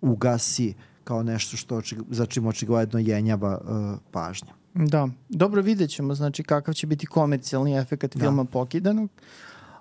[0.00, 4.52] ugasi kao nešto što oči, za čim očigledno jenjava uh, pažnja.
[4.74, 9.10] Da, dobro vidjet ćemo znači kakav će biti komercijalni efekt filma Pokidanog,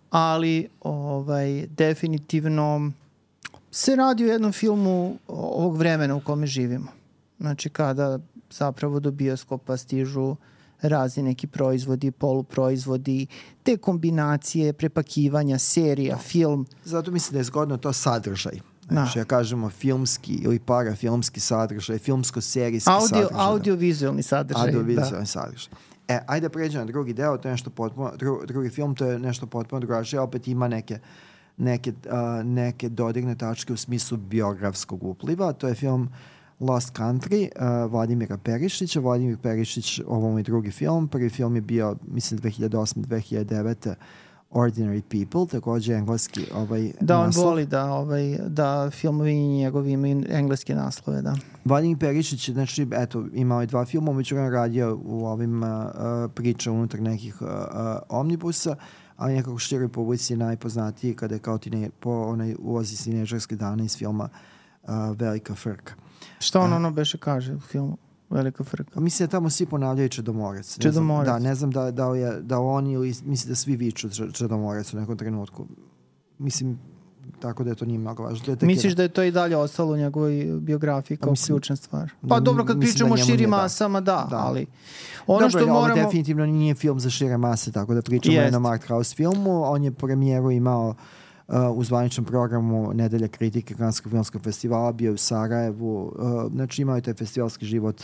[0.09, 2.91] ali ovaj, definitivno
[3.71, 6.88] se radi o jednom filmu ovog vremena u kome živimo.
[7.39, 8.19] Znači kada
[8.51, 10.36] zapravo do bioskopa stižu
[10.81, 13.27] razni neki proizvodi, poluproizvodi,
[13.63, 16.65] te kombinacije, prepakivanja, serija, film.
[16.86, 18.60] Zato mislim da je zgodno to sadržaj.
[18.88, 19.19] Znači, Da.
[19.21, 23.29] ja kažemo filmski ili parafilmski sadržaj, filmsko-serijski Audio, sadržaj.
[23.31, 23.49] da.
[23.49, 24.65] audiovizualni sadržaj.
[24.65, 25.25] Audiovizualni da.
[25.25, 25.73] sadržaj.
[26.07, 29.05] E, ajde da pređemo na drugi deo, to je nešto potpuno, dru, drugi film, to
[29.05, 30.99] je nešto potpuno drugačije, opet ima neke,
[31.57, 35.53] neke, uh, neke dodirne tačke u smislu biografskog upliva.
[35.53, 36.09] To je film
[36.59, 38.99] Lost Country uh, Vladimira Perišića.
[38.99, 41.07] Vladimir Perišić, ovo mu je drugi film.
[41.07, 43.93] Prvi film je bio, mislim, 2008-2009
[44.51, 47.45] Ordinary People, takođe engleski ovaj Da, on naslov.
[47.45, 51.35] voli da, ovaj, da filmovi njegovi imaju engleske naslove, da.
[51.65, 56.71] Vladimir Perišić, znači, eto, imao je dva filma, umeđu radio u ovim uh, uh, priča
[56.71, 57.55] unutar nekih uh, uh,
[58.09, 58.75] omnibusa,
[59.21, 63.55] ali nekako široj publici je najpoznatiji kada je kao tine, po onaj ulazi s tineđerske
[63.55, 64.29] dane iz filma
[64.84, 65.93] uh, Velika frka.
[66.39, 67.97] Šta on ono beše kaže u filmu?
[68.29, 68.91] Velika frka.
[68.95, 70.77] A Mislim da tamo svi ponavljaju Čedomorec.
[70.77, 71.27] Ne Čedomorec.
[71.27, 74.10] Znam, da, ne znam da, da, li je, da on ili mislim da svi viču
[74.10, 75.67] Če- Čedomorec u nekom trenutku.
[76.38, 76.79] Mislim,
[77.39, 78.45] tako da je to nije mnogo važno.
[78.45, 81.75] To je Misliš da je to i dalje ostalo u njegovoj biografiji kao mislim- ključna
[81.75, 82.10] stvar?
[82.21, 83.57] da, Pa dobro, kad da pričamo o njemu širim da.
[83.57, 84.38] masama, da, Da.
[84.38, 84.65] ali
[85.27, 86.03] ono Dobro, što ovo moramo...
[86.03, 89.63] definitivno nije film za šire mase, tako da pričamo o jednom art house filmu.
[89.63, 90.95] On je premijeru imao
[91.47, 96.81] uh, u zvaničnom programu Nedelja kritike Kanskog filmskog festivala, bio je u Sarajevu, uh, znači
[96.81, 98.03] imao je taj festivalski život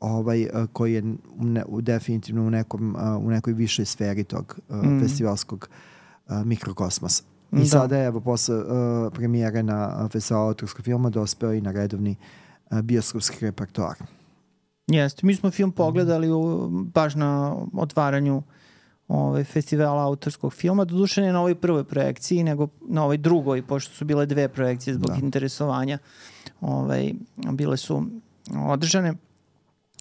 [0.00, 1.02] ovaj uh, koji je
[1.38, 5.00] ne, u, definitivno u nekom uh, u nekoj višoj sferi tog uh, mm.
[5.00, 5.68] festivalskog
[6.28, 7.22] uh, mikrokosmosa.
[7.52, 7.64] I da.
[7.64, 8.64] sada je, evo, posle uh,
[9.12, 12.16] premijere na festivalu autorskog filma dospeo i na redovni
[12.70, 13.96] uh, bioskopski repertoar.
[14.86, 18.42] Jeste, mi smo film pogledali u, baš na otvaranju
[19.08, 23.94] ovaj, festivala autorskog filma, doduše ne na ovoj prvoj projekciji, nego na ovoj drugoj, pošto
[23.94, 25.16] su bile dve projekcije zbog da.
[25.16, 25.98] interesovanja,
[26.60, 27.12] ovaj,
[27.52, 28.04] bile su
[28.66, 29.14] održane.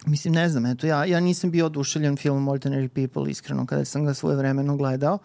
[0.06, 4.06] Mislim, ne znam, eto, ja, ja nisam bio oduševljen filmom Ordinary People, iskreno, kada sam
[4.06, 5.18] ga svoje vremeno gledao.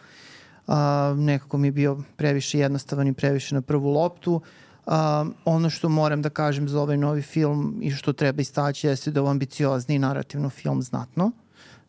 [0.67, 4.41] A, nekako mi je bio previše jednostavan i previše na prvu loptu.
[4.87, 9.11] A, ono što moram da kažem za ovaj novi film i što treba istaći jeste
[9.11, 11.31] da je ambiciozni narativno film znatno.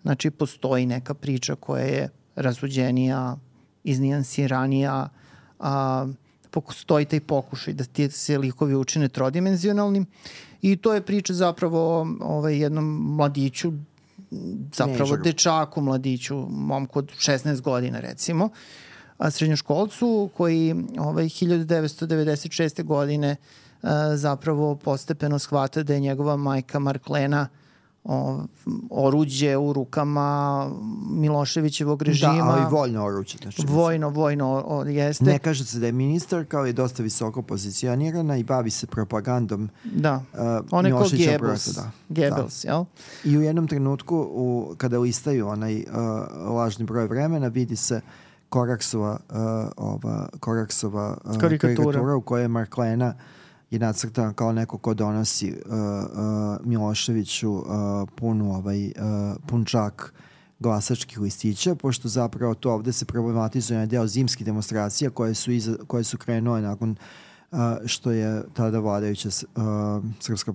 [0.01, 3.38] Znači, postoji neka priča koja je razvođenija,
[3.83, 5.09] iznijansiranija,
[5.59, 6.07] a,
[6.51, 10.05] postoji taj pokušaj da ti se likovi učine trodimenzionalnim
[10.62, 13.73] i to je priča zapravo o ovaj, jednom mladiću,
[14.76, 15.24] zapravo Nežaru.
[15.24, 18.50] dečaku, mladiću, momku od 16 godina recimo,
[19.17, 22.84] a srednjoškolcu koji ovaj, 1996.
[22.84, 23.36] godine
[24.15, 27.62] zapravo postepeno shvata da je njegova majka Marklena o,
[28.89, 30.69] oruđe u rukama
[31.09, 32.33] Miloševićevog da, režima.
[32.33, 33.37] Da, ali vojno oruđe.
[33.41, 35.25] Znači, vojno, vojno o, jeste.
[35.25, 39.69] Ne kaže se da je ministar kao je dosta visoko pozicionirana i bavi se propagandom
[39.83, 40.23] da.
[40.33, 40.39] Uh,
[40.71, 41.67] On je kao Goebbels.
[41.67, 41.91] Da.
[42.09, 42.71] Goebbels, da.
[42.71, 42.85] jel?
[43.23, 45.85] I u jednom trenutku, u, kada listaju onaj uh,
[46.55, 48.01] lažni broj vremena, vidi se
[48.49, 49.35] Koraksova, uh,
[49.77, 51.75] ova, Koraksova uh, karikatura.
[51.75, 53.42] karikatura u kojoj je Marklena uh,
[53.73, 57.65] je nacrtan kao neko ko donosi uh, uh, Miloševiću uh,
[58.15, 58.91] punu, ovaj, uh,
[59.47, 60.13] pun čak
[60.59, 65.75] glasačkih listića, pošto zapravo to ovde se problematizuje na deo zimskih demonstracija koje su, iza,
[65.88, 66.95] koje su krenule nakon
[67.51, 69.63] uh, što je tada vladajuća uh,
[70.19, 70.53] srpska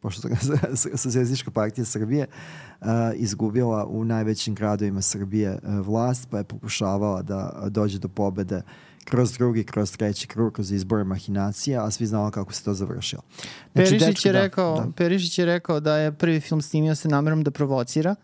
[0.00, 0.28] pošto
[0.96, 2.26] Socijalistička partija Srbije
[2.80, 8.56] uh, izgubila u najvećim gradovima Srbije uh, vlast, pa je pokušavala da dođe do pobede
[8.56, 12.74] uh, kroz drugi, kroz treći krug, kroz izbore mahinacija, a svi znamo kako se to
[12.74, 13.22] završilo.
[13.72, 14.92] Znači, Perišić, dečko, je da, rekao, da.
[14.96, 18.14] Perišić je rekao da je prvi film snimio se namerom da provocira,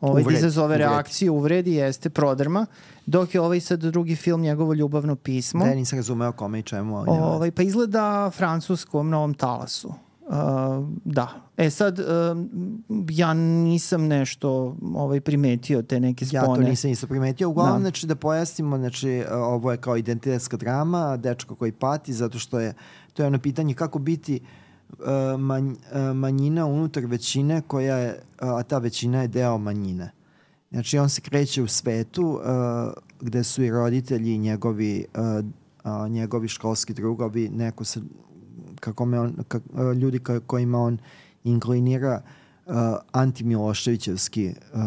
[0.00, 0.90] ovaj, da izazove uvredi.
[0.90, 2.66] reakciju, uvredi, jeste, prodrma,
[3.06, 5.64] dok je ovaj sad drugi film, njegovo ljubavno pismo.
[5.64, 6.96] Da, nisam razumeo kome i čemu.
[7.06, 9.94] Ovaj, pa izgleda francuskom novom talasu.
[10.28, 11.28] Uh, da.
[11.56, 12.06] E sad, uh,
[13.10, 16.42] ja nisam nešto ovaj, primetio te neke spone.
[16.42, 17.48] Ja to nisam isto primetio.
[17.48, 17.80] Uglavnom, da.
[17.80, 22.74] znači, da pojasnimo, znači, ovo je kao identitetska drama, dečko koji pati, zato što je,
[23.12, 24.40] to je ono pitanje kako biti
[24.90, 25.76] uh, manj, uh,
[26.16, 30.10] manjina unutar većine koja je, a ta većina je deo manjine.
[30.70, 35.44] Znači, on se kreće u svetu uh, gde su i roditelji i njegovi, uh,
[35.84, 38.00] uh, njegovi školski drugovi, neko se
[38.86, 40.98] kako me on, ka, e, ljudi ka, kojima on
[41.44, 42.22] inklinira
[42.66, 42.74] uh,
[43.12, 44.80] antimiloševićevski uh,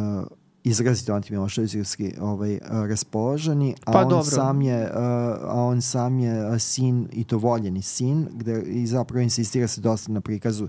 [0.63, 4.23] izrazito antimiloševićevski ovaj uh, raspoloženi, a pa, on dobro.
[4.23, 4.97] sam je uh,
[5.43, 10.11] a on sam je sin i to voljeni sin gde i zapravo insistira se dosta
[10.11, 10.67] na prikazu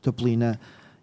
[0.00, 0.58] topline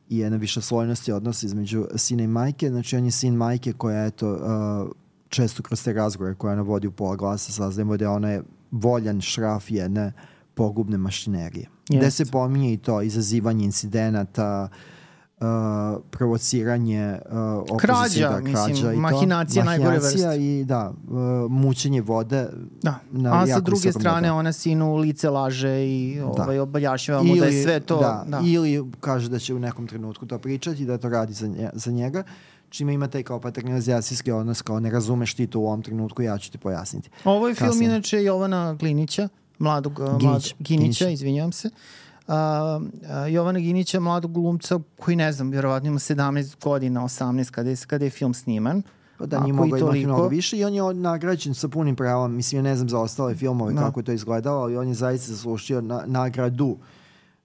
[0.10, 2.70] i jedna viša slojnosti odnosa između sina i majke.
[2.70, 4.92] Znači on je sin majke koja eto uh,
[5.30, 9.22] često kroz te razgovore koja ona vodi u pola glasa saznajemo da ona je voljan
[9.22, 11.68] šraf jedne uh, pogubne mašinerije.
[11.90, 11.98] Yes.
[11.98, 14.70] Gde se pominje i to izazivanje incidenata,
[15.40, 15.46] uh,
[16.10, 17.20] provociranje
[17.70, 19.66] uh, krađa, da, krađa mislim, i mahinacija, to.
[19.66, 20.38] najgore vrste.
[20.40, 22.50] i da, uh, mučenje vode.
[22.82, 23.00] Da.
[23.12, 26.44] Na A sa druge strane ona sinu lice laže i da.
[26.44, 28.00] ovaj, obaljašiva mu da je sve to.
[28.00, 28.42] Da, da.
[28.46, 31.92] Ili kaže da će u nekom trenutku to pričati, da to radi za, nje, za
[31.92, 32.24] njega
[32.70, 36.38] čime ima taj kao paternizacijski odnos, kao ne razumeš ti to u ovom trenutku, ja
[36.38, 37.10] ću ti pojasniti.
[37.26, 41.20] Ovo je film inače Jovana Glinića, mladog Ginić, mlad, Ginića, Ginić.
[41.20, 41.70] izvinjavam se.
[42.28, 47.70] Uh, uh, Jovana Ginića, mladog glumca koji ne znam, vjerovatno ima 17 godina, 18 kada
[47.70, 48.82] je, kada je film sniman.
[49.18, 52.36] Pa da nije mogao imati mnogo više i on je nagrađen sa punim pravom.
[52.36, 53.82] Mislim, ja ne znam za ostale filmove no.
[53.82, 53.88] Da.
[53.88, 56.66] kako je to izgledalo, ali on je zaista zaslušio na, nagradu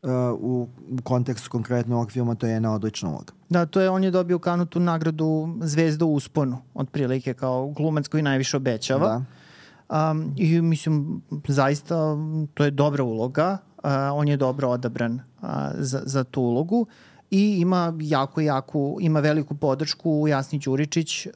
[0.03, 3.33] uh, u, u kontekstu konkretno ovog filma, to je jedna odlična uloga.
[3.49, 8.09] Da, to je, on je dobio kanu tu nagradu Zvezda u usponu, otprilike kao glumac
[8.09, 9.09] koji najviše obećava.
[9.09, 9.25] Da
[9.93, 12.17] Um, I mislim, zaista
[12.55, 13.59] to je dobra uloga.
[13.85, 16.87] Uh, on je dobro odabran uh, za, za tu ulogu
[17.31, 21.33] i ima jako, jako, ima veliku podršku Jasni Đuričić, uh,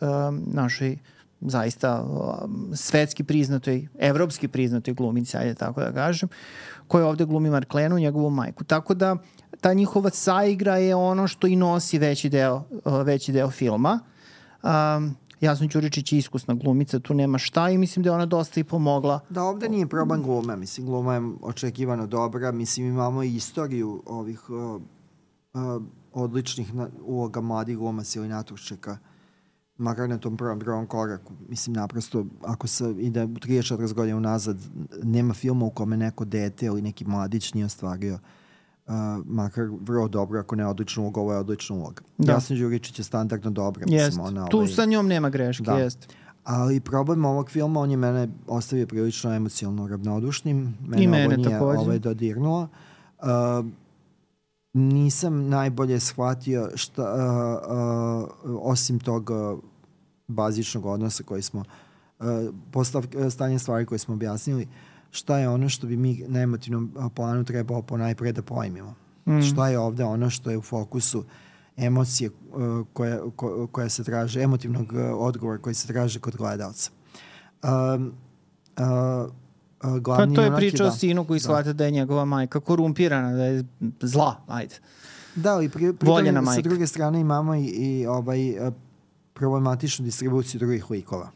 [0.55, 0.99] našoj
[1.41, 2.35] zaista uh,
[2.75, 6.29] svetski priznatoj, evropski priznatoj glumici, ajde tako da kažem,
[6.89, 8.65] koja ovde glumi Marklenu, njegovu majku.
[8.65, 9.17] Tako da
[9.61, 14.01] ta njihova saigra je ono što i nosi veći deo, uh, veći deo filma.
[14.63, 18.61] Um, Jasno Ćuričić je iskusna glumica, tu nema šta i mislim da je ona dosta
[18.61, 19.21] i pomogla.
[19.31, 24.51] Da, ovde nije problem glume, mislim, gluma je očekivano dobra, mislim, imamo i istoriju ovih
[24.51, 24.83] uh,
[25.55, 25.83] uh,
[26.13, 28.99] odličnih na, uloga mladih glumaca ili naturčeka,
[29.77, 31.33] makar na tom prvom, prvom koraku.
[31.49, 34.57] Mislim, naprosto, ako se ide 34 godina unazad,
[35.03, 38.21] nema filma u kome neko dete ili neki mladić nije ostvario uh,
[39.25, 42.03] makar vrlo dobro, ako ne odličnu ulogu, ovo je odlična uloga.
[42.19, 42.33] Da.
[42.33, 43.85] Jasna Đuričić je standardno dobra.
[43.89, 44.07] Jest.
[44.07, 45.79] Mislim, ona, Tu ovaj, sa njom nema greške, Da.
[45.79, 46.09] jest.
[46.45, 50.75] Ali problem ovog filma, on je mene ostavio prilično emocionalno ravnodušnim.
[50.87, 51.79] Mene, I mene ovo nije takođe.
[51.79, 52.69] ovaj dodirnulo.
[53.19, 53.27] Uh,
[54.73, 59.59] nisam najbolje shvatio šta, uh, uh, osim tog uh,
[60.29, 62.27] bazičnog odnosa koji smo uh,
[62.73, 64.69] postav, stanje stvari koje smo objasnili,
[65.17, 68.95] šta je ono što bi mi na emotivnom planu trebalo ponajpre da pojmimo.
[69.27, 69.43] Mm.
[69.43, 71.25] Šta je ovde ono što je u fokusu
[71.77, 76.91] emocije uh, koja, ko, koja se traže, emotivnog uh, odgovora koji se traže kod gledalca.
[77.63, 78.13] Um,
[78.77, 79.33] uh, uh,
[79.79, 81.43] Pa glavni to je priča o da, sinu koji da.
[81.43, 83.65] shvata da je njegova majka korumpirana, da je
[84.01, 84.75] zla, ajde.
[85.35, 86.69] Da, ali pri, pri Voljena sa majka.
[86.69, 88.39] druge strane imamo i, i ovaj,
[89.33, 91.31] problematičnu distribuciju drugih likova.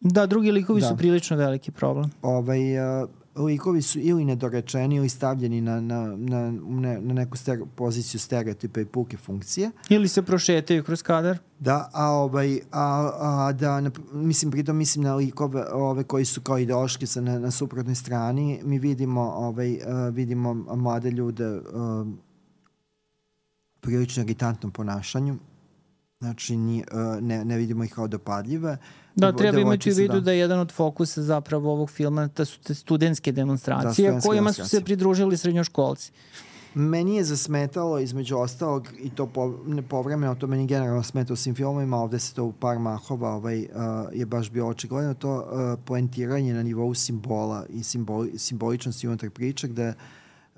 [0.00, 0.88] Da, drugi likovi Da.
[0.88, 2.10] su prilično veliki problem.
[2.22, 7.62] Ovaj, uh, likovi su ili nedorečeni ili stavljeni na, na, na, ne, na neku stere,
[7.76, 9.70] poziciju stereotipa i puke funkcije.
[9.88, 11.38] Ili se prošetaju kroz kadar.
[11.58, 16.40] Da, a ovaj a, a da nap- mislim pritom mislim na likove ove koji su
[16.40, 19.80] kao ideološki sa na, na suprotnoj strani, mi vidimo ovaj uh,
[20.14, 21.62] vidimo mlade ljude uh,
[23.80, 25.36] prilično iritantnom ponašanju.
[26.20, 28.76] Znači ni, uh, ne, ne vidimo ih kao dopadljive.
[29.14, 30.32] Da, treba imati u devojčice, vidu da.
[30.32, 34.68] je jedan od fokusa zapravo ovog filma da su te studentske demonstracije studentske kojima su
[34.68, 36.12] se pridružili srednjoškolci.
[36.74, 41.36] Meni je zasmetalo između ostalog i to po, ne povremeno, to meni generalno smeta u
[41.36, 43.66] svim filmovima, ovde se to u par mahova ovaj, uh,
[44.12, 49.68] je baš bio očigledno to uh, poentiranje na nivou simbola i simboli, simboličnosti unutar priče
[49.68, 49.88] gde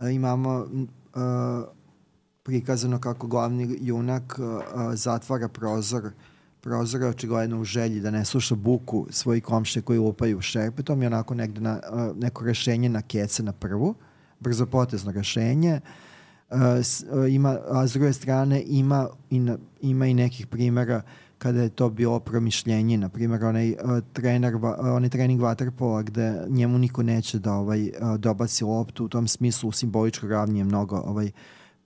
[0.00, 1.81] uh, imamo uh,
[2.42, 6.10] prikazano kako glavni junak uh, uh, zatvara prozor
[6.62, 11.06] prozor je očigledno u želji da ne sluša buku svoji komšije koji lupaju šerpetom i
[11.06, 13.94] onako negde na, uh, neko rešenje na kece na prvu,
[14.40, 15.80] brzopotezno rešenje.
[16.50, 21.02] Uh, s, uh, ima, a s druge strane ima i, na, ima i nekih primjera
[21.38, 23.78] kada je to bilo promišljenje, na primjer onaj uh,
[24.12, 29.08] trener, uh, onaj trening vaterpola gde njemu niko neće da ovaj uh, dobaci loptu, u
[29.08, 31.30] tom smislu simboličko ravnje je mnogo ovaj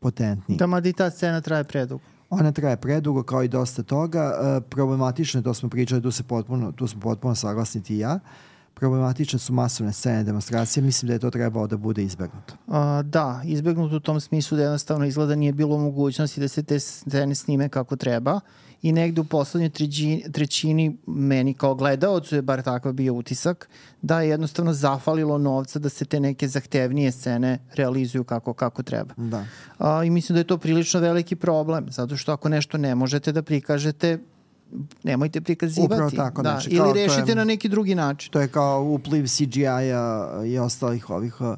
[0.00, 0.58] potentniji.
[0.58, 2.02] Da, mada i ta scena traje predugo.
[2.30, 4.32] Ona traje predugo kao i dosta toga.
[4.42, 7.98] E, problematično je, to smo pričali, tu, se potpuno, tu smo potpuno saglasni ti i
[7.98, 8.18] ja.
[8.74, 10.82] Problematične su masovne scene demonstracije.
[10.82, 12.54] Mislim da je to trebalo da bude izbegnuto.
[12.68, 16.80] A, da, izbegnut u tom smislu da jednostavno izgleda nije bilo mogućnosti da se te
[16.80, 18.40] scene snime kako treba
[18.86, 23.68] i negde u poslednjoj trećini, trećini meni kao gledaocu je bar takav bio utisak
[24.02, 29.14] da je jednostavno zafalilo novca da se te neke zahtevnije scene realizuju kako, kako treba.
[29.16, 29.44] Da.
[29.78, 33.32] A, I mislim da je to prilično veliki problem, zato što ako nešto ne možete
[33.32, 34.18] da prikažete,
[35.02, 35.94] nemojte prikazivati.
[35.94, 38.32] Upravo tako, da, znači, ili to je- rešite na neki drugi način.
[38.32, 39.82] To je kao upliv CGI-a
[40.46, 41.56] i ostalih ovih uh,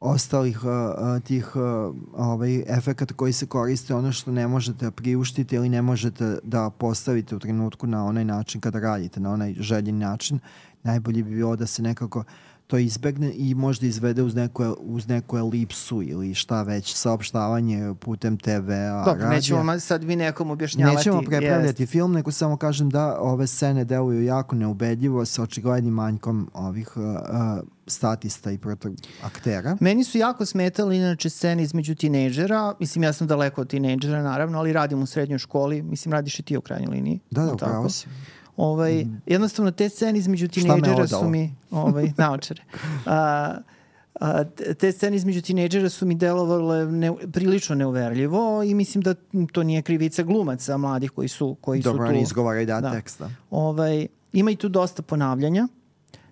[0.00, 1.62] ostalih uh, uh, tih uh,
[2.12, 6.70] ovaj, efekata koji se koriste, ono što ne možete da priuštite ili ne možete da
[6.70, 10.38] postavite u trenutku na onaj način kada radite, na onaj željen način,
[10.82, 12.24] najbolje bi bilo da se nekako
[12.68, 18.38] to izbegne i možda izvede uz neku, uz neku elipsu ili šta već, saopštavanje putem
[18.38, 19.30] TV-a, Dobro, radija.
[19.30, 20.96] nećemo sad mi nekom objašnjavati.
[20.96, 21.28] Nećemo jest.
[21.28, 26.96] prepravljati film, nego samo kažem da ove scene deluju jako neubedljivo sa očiglednim manjkom ovih
[26.96, 27.10] uh, uh,
[27.86, 28.88] statista i proto
[29.22, 29.76] aktera.
[29.80, 34.58] Meni su jako smetali inače scene između tinejdžera, mislim ja sam daleko od tinejdžera naravno,
[34.58, 37.20] ali radim u srednjoj školi, mislim radiš i ti u krajnjoj liniji.
[37.30, 38.06] Da, da, upravo si.
[38.58, 42.62] Ovaj, jednostavno te scene između me tinejdžera su mi, ovaj, naočare.
[43.06, 43.54] A,
[44.14, 44.44] a,
[44.74, 49.14] te- scene između tinejdžera su mi delovale ne, prilično neuverljivo i mislim da
[49.52, 52.10] to nije krivica glumaca mladih koji su, koji Dobro, su tu.
[52.10, 52.92] oni izgovaraju da, Da.
[52.92, 53.30] teksta.
[53.50, 55.68] Ovaj, ima i tu dosta ponavljanja.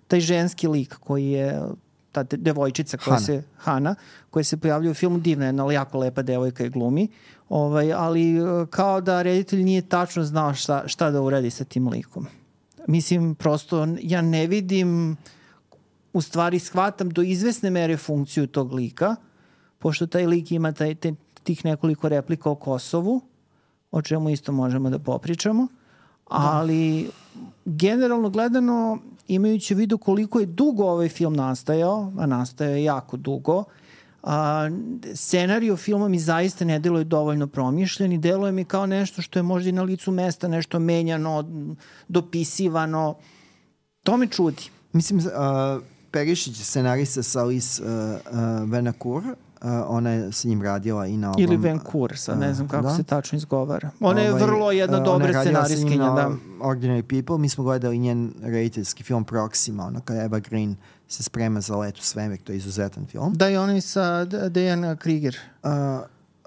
[0.07, 1.61] Taj ženski lik koji je
[2.11, 3.19] ta de- devojčica koja Hana.
[3.19, 3.95] se Hana
[4.29, 7.07] koja se pojavljuje u filmu divna jedna ali jako lepa devojka i glumi
[7.49, 11.87] ovaj ali e, kao da reditelj nije tačno znao šta šta da uradi sa tim
[11.87, 12.27] likom.
[12.87, 15.17] Mislim prosto ja ne vidim
[16.13, 19.15] u stvari shvatam do izvesne mere funkciju tog lika
[19.79, 23.21] pošto taj lik ima taj, te, tih nekoliko replika o Kosovu
[23.91, 25.67] o čemu isto možemo da popričamo
[26.29, 27.09] ali
[27.65, 33.17] generalno gledano imajući u vidu koliko je dugo ovaj film nastajao, a nastajao je jako
[33.17, 33.63] dugo,
[34.23, 34.69] A,
[35.15, 39.43] scenariju filma mi zaista ne deluje dovoljno promišljen i deluje mi kao nešto što je
[39.43, 41.43] možda i na licu mesta nešto menjano,
[42.07, 43.15] dopisivano.
[44.03, 44.63] To me čudi.
[44.93, 45.25] Mislim, uh,
[46.11, 49.23] Perišić je scenarista sa Alice uh, uh, Venakur,
[49.61, 51.41] Uh, ona je sa njim radila i na ovom...
[51.41, 52.95] Ili Vancouver, sad ne znam kako da?
[52.95, 53.89] se tačno izgovara.
[53.99, 56.31] Ona je ovaj, vrlo jedna dobra scenariskinja, da.
[56.59, 60.75] Ordinary People, mi smo gledali njen rediteljski film Proxima, ono kada Eva Green
[61.07, 63.33] se sprema za let u svemir, to je izuzetan film.
[63.33, 65.37] Da, i ona i sa Dejan Krieger.
[65.63, 65.69] Uh,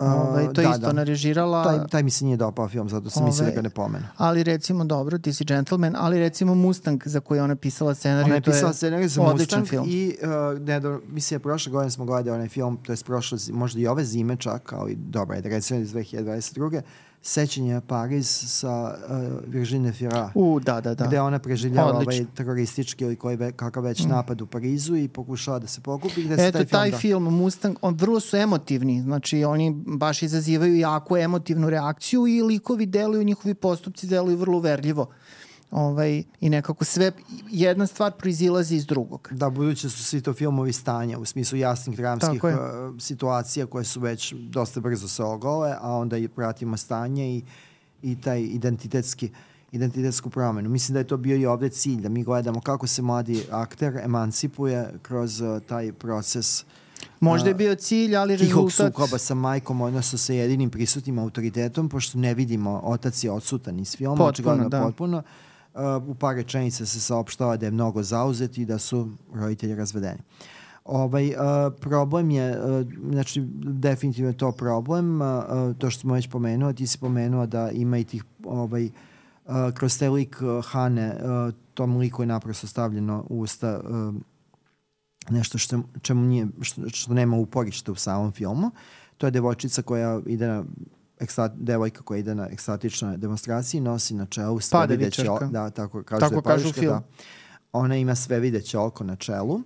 [0.00, 0.92] Ovaj, to da, isto da.
[0.92, 1.64] narežirala.
[1.64, 4.04] Taj, taj mi se nije dopao film, zato sam mislio da ga ne pomenu.
[4.16, 8.34] Ali recimo, dobro, ti si gentleman, ali recimo Mustang za koji ona pisala scenariju, ona
[8.34, 9.86] je pisala scenariju za Mustang film.
[9.88, 13.38] i uh, ne, do, mislim, je prošle godine smo gledali onaj film, to je prošle,
[13.52, 16.80] možda i ove zime čak, kao i dobro, je da recimo iz 2022
[17.22, 20.30] sećanje Pariz sa uh, Virginie Fira.
[20.34, 21.06] U, da, da, da.
[21.06, 22.22] Gde ona preživljava Odlično.
[22.22, 24.08] ovaj teroristički ili koji ve, kakav već mm.
[24.08, 26.22] napad u Parizu i pokušava da se pokupi.
[26.22, 26.98] Gde Eto, se taj, taj film, da...
[26.98, 29.02] film Mustang, on, vrlo su emotivni.
[29.02, 35.06] Znači, oni baš izazivaju jako emotivnu reakciju i likovi deluju, njihovi postupci deluju vrlo verljivo.
[35.70, 37.12] Ovaj, I nekako sve,
[37.50, 39.28] jedna stvar proizilazi iz drugog.
[39.32, 42.50] Da, buduće su svi to filmovi stanja, u smislu jasnih dramskih uh,
[42.98, 47.42] situacija koje su već dosta brzo se ogole, a onda i pratimo stanje i,
[48.02, 49.30] i taj identitetski
[49.72, 50.68] identitetsku promenu.
[50.68, 53.96] Mislim da je to bio i ovde cilj, da mi gledamo kako se mladi akter
[53.96, 56.64] emancipuje kroz uh, taj proces
[57.20, 58.76] Možda je bio cilj, ali rezultat...
[58.76, 63.78] Tihog sukoba sa majkom, odnosno sa jedinim prisutnim autoritetom, pošto ne vidimo, otac je odsutan
[63.78, 64.82] iz filma, potpuno, da.
[64.82, 65.18] potpuno.
[65.18, 65.24] Uh,
[66.06, 70.18] u par rečenica se saopštava da je mnogo zauzet i da su roditelji razvedeni.
[70.84, 71.34] Ovaj, uh,
[71.80, 75.28] problem je, uh, znači definitivno je to problem, uh,
[75.78, 79.98] to što smo već pomenuo, ti si pomenuo da ima i tih ovaj, uh, kroz
[79.98, 84.14] te lik uh, Hane, uh, tom liku je naprosto stavljeno u usta uh,
[85.30, 88.70] nešto što, čemu nije, što, što nema uporište u samom filmu.
[89.18, 90.64] To je devojčica koja ide na
[91.20, 95.44] ekstat, devojka koja ide na ekstatične demonstracije nosi na čelu sve videće oko.
[95.44, 96.92] Da, tako kaže tako da kažu film.
[96.92, 97.02] Da.
[97.72, 99.60] Ona ima sve videće oko na čelu.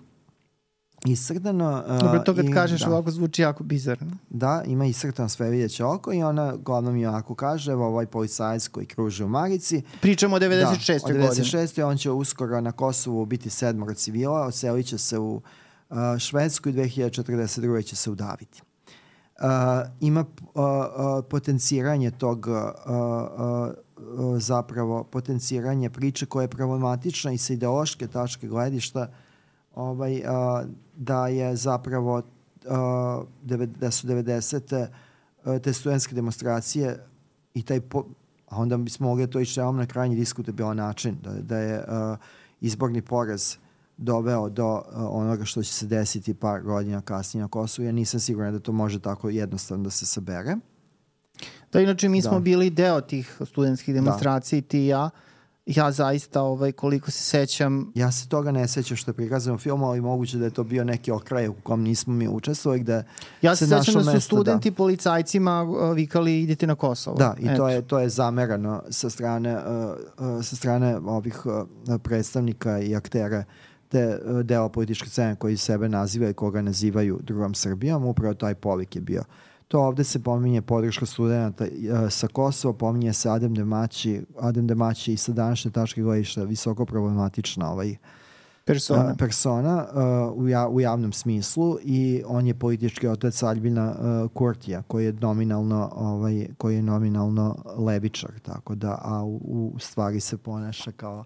[1.07, 1.85] Isrdano.
[1.89, 2.91] Uh, Dobro, to kad i, kažeš da.
[2.91, 4.11] ovako zvuči jako bizarno.
[4.31, 8.69] Da, ima isrdano sve videće oko i ona glavno mi onako kaže, evo ovaj policajac
[8.69, 9.83] koji kruže u Marici.
[10.01, 11.07] Pričamo o 96.
[11.07, 11.29] Da, godine.
[11.29, 11.85] 96.
[11.85, 15.43] on će uskoro na Kosovu biti sedmoro civila, oselit će se u
[15.91, 17.85] uh, Švedsku i 2042.
[17.85, 18.63] će se udaviti
[19.41, 19.47] uh,
[20.01, 22.47] ima uh, uh, potenciranje tog
[24.39, 29.09] zapravo potenciranje priče koja je problematična i sa ideološke tačke gledišta
[29.75, 30.23] ovaj,
[30.97, 32.23] da je zapravo
[33.79, 34.87] da su 90.
[35.45, 37.07] Uh, te studentske demonstracije
[37.55, 38.05] i taj po,
[38.49, 41.85] a onda bismo mogli to ići na krajnji diskutabilan način da, da je
[42.61, 43.57] izborni poraz
[43.97, 47.87] doveo do uh, onoga što će se desiti par godina kasnije na Kosovu.
[47.87, 50.57] Ja nisam siguran da to može tako jednostavno da se sabere.
[51.73, 52.29] Da, inače mi da.
[52.29, 54.01] smo bili deo tih studentskih da.
[54.01, 54.67] demonstracija da.
[54.67, 55.11] ti i ja.
[55.67, 57.93] Ja zaista, ovaj, koliko se sećam...
[57.95, 60.65] Ja se toga ne sećam što je prikazano u filmu, ali moguće da je to
[60.65, 63.05] bio neki okraj u kom nismo mi učestvovali, gde
[63.43, 64.77] Ja se, se sećam da su studenti da.
[64.77, 67.17] policajcima uh, vikali idite na Kosovo.
[67.17, 67.57] Da, i Eto.
[67.57, 69.63] to je, to je zamerano sa strane, uh,
[70.19, 71.63] uh, sa strane ovih uh,
[72.03, 77.21] predstavnika i aktera uh, te e, deo političke scene koji sebe nazivaju i koga nazivaju
[77.23, 79.23] drugom Srbijom, upravo taj povik je bio.
[79.69, 85.13] To ovde se pominje podrška studenta uh, sa Kosova, pominje se Adem Demaći, Adem Demaći
[85.13, 87.97] i sa današnje tačke gledišta visoko problematična ovaj,
[88.65, 89.87] persona, uh, persona
[90.35, 95.05] uh, u, ja, u javnom smislu i on je politički otac Albina uh, Kurtija koji
[95.05, 99.37] je nominalno ovaj koji je nominalno levičar tako da a u,
[99.75, 101.25] u stvari se ponaša kao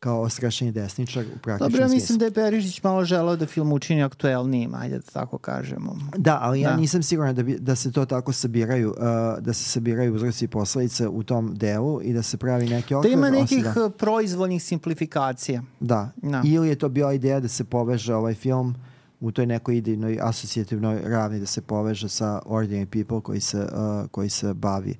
[0.00, 3.72] kao oskrašeni desničar u praktičnom Dobro, ja mislim da je Perišić malo želeo da film
[3.72, 5.98] učini aktuelnijim, ajde da tako kažemo.
[6.16, 6.76] Da, ali ja da.
[6.76, 10.48] nisam siguran da, bi, da se to tako sabiraju, uh, da se sabiraju uzroci i
[10.48, 13.10] posledice u tom delu i da se pravi neki okvir.
[13.10, 13.90] Da ima nekih da...
[13.90, 15.62] proizvoljnih simplifikacija.
[15.80, 16.10] Da.
[16.16, 18.74] da, ili je to bila ideja da se poveže ovaj film
[19.20, 24.08] u toj nekoj idejnoj asocijativnoj ravni da se poveže sa Ordinary People koji se, uh,
[24.10, 24.96] koji se bavi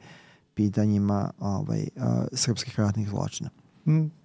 [0.55, 3.51] pitanjima ovaj, uh, srpskih ratnih zločina.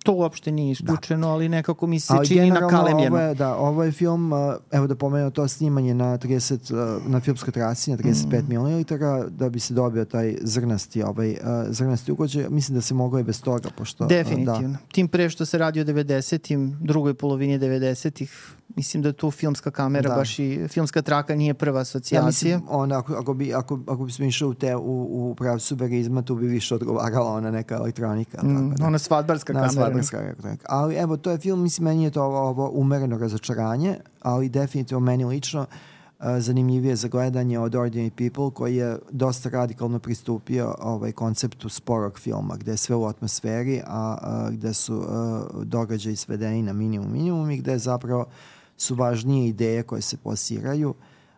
[0.03, 1.34] To uopšte nije isključeno, da.
[1.34, 3.16] ali nekako mi se ali čini na kalemljeno.
[3.16, 4.32] Ovo je, da, ovo je film,
[4.72, 9.30] evo da pomenuo to snimanje na 30, na filmskoj trasi na 35 mm.
[9.30, 11.38] mm, da bi se dobio taj zrnasti, ovaj,
[11.70, 12.49] zrnasti ugođe.
[12.49, 14.05] Mislim da se moglo i bez toga, pošto...
[14.05, 14.70] Definitivno.
[14.70, 14.78] Da.
[14.91, 20.09] Tim pre što se radi o 90-im, drugoj polovini 90-ih, Mislim da tu filmska kamera
[20.09, 20.15] da.
[20.15, 22.19] baš i filmska traka nije prva asocijacija.
[22.19, 25.76] Ja mislim, ona, ako, ako, bi, ako, ako bismo išli u, te, u, u pravcu
[25.76, 28.43] verizma, tu bi više odgovarala ona neka elektronika.
[28.43, 28.88] Mm, tako da.
[28.88, 29.71] Ona svadbarska kamera.
[29.71, 30.65] Svadbarska elektronika.
[30.69, 34.99] Ali evo, to je film, mislim, meni je to ovo, ovo umereno razočaranje, ali definitivno
[34.99, 35.67] meni lično uh,
[36.39, 42.55] zanimljivije za gledanje od Ordinary People koji je dosta radikalno pristupio ovaj konceptu sporog filma
[42.55, 47.51] gde je sve u atmosferi a, a gde su a, događaji svedeni na minimum minimum
[47.51, 48.26] i gde zapravo
[48.78, 50.93] su važnije ideje koje se plasiraju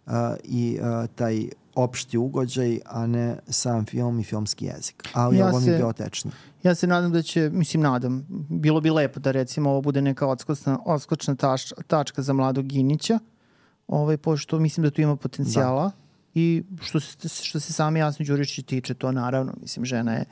[0.05, 5.09] a, i a, taj opšti ugođaj, a ne sam film i filmski jezik.
[5.13, 6.33] Ali ja ovo mi je bilo tečnije.
[6.63, 10.27] Ja se nadam da će, mislim nadam, bilo bi lepo da recimo ovo bude neka
[10.27, 13.19] odskočna, odskočna tač, tačka za mladog Ginića,
[13.87, 15.91] ovaj, pošto mislim da tu ima potencijala da.
[16.33, 20.25] i što se, što se sami Jasno Đuričić tiče, to naravno, mislim, žena je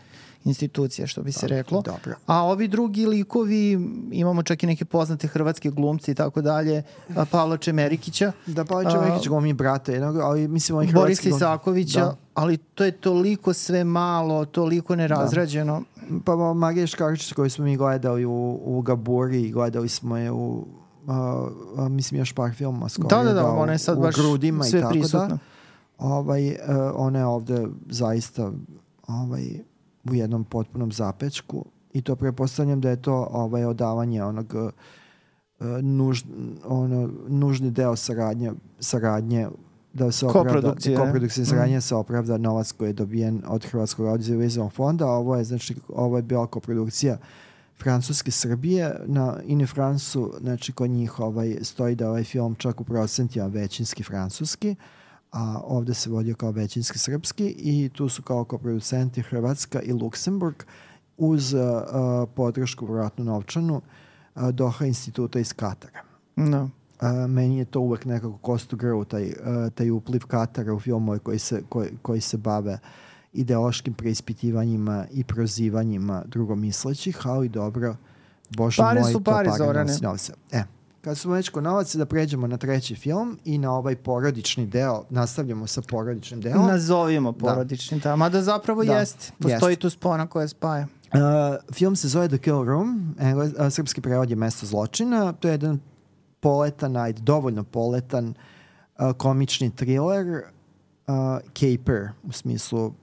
[0.45, 1.81] institucija, što bi se dobro, reklo.
[1.81, 2.15] Dobro.
[2.25, 3.71] A ovi drugi likovi,
[4.11, 6.83] imamo čak i neke poznate hrvatske glumci i tako dalje,
[7.31, 8.31] Pavla Čemerikića.
[8.45, 12.15] Da, Pavla Čemerikić glumi brata jednog, ali mislim ovih Boris Isakovića, da.
[12.33, 15.83] ali to je toliko sve malo, toliko nerazrađeno.
[16.09, 16.19] Da.
[16.25, 20.65] Pa Marija Škarčić koju smo mi gledali u, u Gaburi i gledali smo je u
[21.07, 23.07] uh, mislim još par filma skoro.
[23.07, 25.27] Da, da, da, ona je sad baš grudima sve i tako prisutno.
[25.27, 25.37] da.
[25.97, 26.55] Ovaj, uh,
[26.95, 28.51] ona je ovde zaista
[29.07, 29.43] ovaj,
[30.09, 34.69] u jednom potpunom zapečku i to prepostavljam da je to ovaj odavanje onog uh,
[35.81, 36.23] nuž,
[36.65, 39.47] ono, nužni deo saradnje, saradnje
[39.93, 41.81] da se opravda koprodukcije, koprodukcije saradnje mm.
[41.81, 46.17] se opravda novac koji je dobijen od Hrvatskog audiovizualnog fonda, a ovo je znači ovo
[46.17, 47.17] je bila koprodukcija
[47.77, 48.95] Francuske Srbije.
[49.05, 54.03] Na Ine Fransu, znači kod njih ovaj, stoji da ovaj film čak u procentima većinski
[54.03, 54.77] francuski, uh,
[55.33, 60.55] a ovde se vodio kao većinski srpski i tu su kao koproducenti Hrvatska i Luksemburg
[61.17, 61.61] uz uh,
[62.35, 63.81] podršku vratnu novčanu
[64.35, 65.99] uh, Doha instituta iz Katara.
[66.35, 66.63] No.
[67.01, 69.33] Uh, meni je to uvek nekako kostu grvu, taj, uh,
[69.75, 72.79] taj upliv Katara u filmove koji se, koji, koji se bave
[73.33, 77.95] ideološkim preispitivanjima i prozivanjima drugomislećih, ali dobro,
[78.49, 79.93] Bože pare moj, su pare, Zorane.
[80.51, 80.63] E,
[81.03, 85.03] Kad smo već kod novaca, da pređemo na treći film i na ovaj porodični deo,
[85.09, 86.67] nastavljamo sa porodičnim delom.
[86.67, 87.37] Nazovimo da.
[87.37, 88.15] porodični, da.
[88.15, 88.93] mada zapravo da.
[88.93, 89.31] jeste.
[89.39, 89.81] Postoji jest.
[89.81, 90.87] tu spona koja spaja.
[91.13, 91.19] Uh,
[91.73, 95.33] film se zove The Kill Room, Engle, uh, srpski prevod je Mesto zločina.
[95.33, 95.79] To je jedan
[96.39, 98.33] poletan, ajde, dovoljno poletan
[98.99, 100.43] uh, komični thriller,
[101.07, 101.13] uh,
[101.53, 102.93] caper, u smislu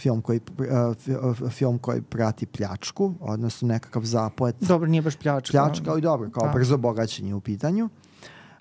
[0.00, 4.56] film koji, uh, film koji prati pljačku, odnosno nekakav zaplet.
[4.60, 5.52] Dobro, nije baš pljačka.
[5.52, 6.52] Pljačka, ali dobro, kao da.
[6.52, 7.88] brzo bogaćenje u pitanju.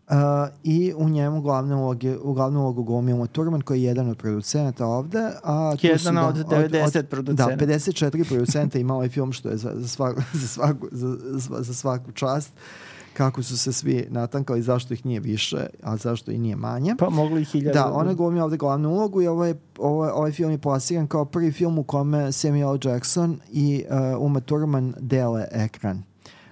[0.07, 0.15] Uh,
[0.63, 4.17] I u njemu glavnu ulogu, u glavnu ulogu glumi Uma Turman koji je jedan od
[4.17, 5.31] producenata ovde.
[5.43, 7.65] A jedan da, od 90 od, od, producenata.
[7.65, 11.17] Da, 54 producenta ima ovaj film što je za, za, svaku, za, svaku, za,
[11.63, 12.51] za svaku čast.
[12.55, 16.95] Uh, kako su se svi natankali, zašto ih nije više, a zašto i nije manje.
[16.99, 17.79] Pa mogli ih hiljada.
[17.79, 21.51] Da, ona glumi ovde glavnu ulogu i ovaj, ovaj, ovaj film je plasiran kao prvi
[21.51, 26.03] film u kome Samuel Jackson i uh, Uma Thurman dele ekran.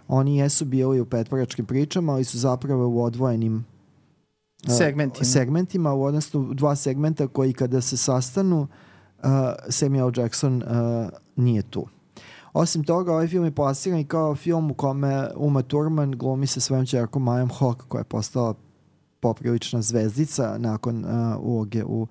[0.07, 3.55] Oni jesu bili u petvoračkim pričama, ali su zapravo u odvojenim
[4.67, 5.25] uh, segmentima.
[5.25, 9.29] segmentima, u odnosu dva segmenta koji kada se sastanu, uh,
[9.69, 11.87] Samuel Jackson uh, nije tu.
[12.53, 16.59] Osim toga, ovaj film je plasiran i kao film u kome Uma Thurman glumi sa
[16.59, 18.53] svojom čerkom Majom Hawk, koja je postala
[19.19, 22.07] poprilična zvezdica nakon uh, uloge u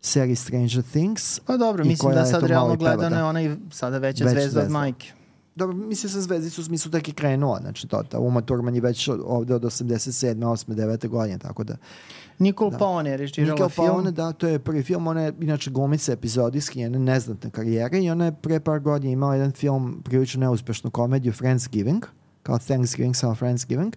[0.00, 1.40] seriji Stranger Things.
[1.40, 4.62] Pa dobro, mislim da sad realno gledano je ona i sada veća Već zvezda, zvezda
[4.62, 5.12] od majke.
[5.54, 8.80] Dobro, mislim sa zvezdicu u smislu tek je krenula, znači to, ta Uma Thurman je
[8.80, 10.34] već ovde od 87.
[10.34, 10.74] 8.
[10.74, 11.08] 9.
[11.08, 11.76] godine, tako da
[12.38, 12.78] Nikol da.
[12.78, 13.86] Paone je režirala Nikol film.
[13.86, 15.06] Paone, da, to je prvi film.
[15.06, 19.34] Ona je inače glumica epizodijski, jedna neznatna karijera i ona je pre par godina imala
[19.34, 22.06] jedan film, prilično neuspešnu komediju Friendsgiving,
[22.42, 23.96] kao Thanksgiving, samo Friendsgiving.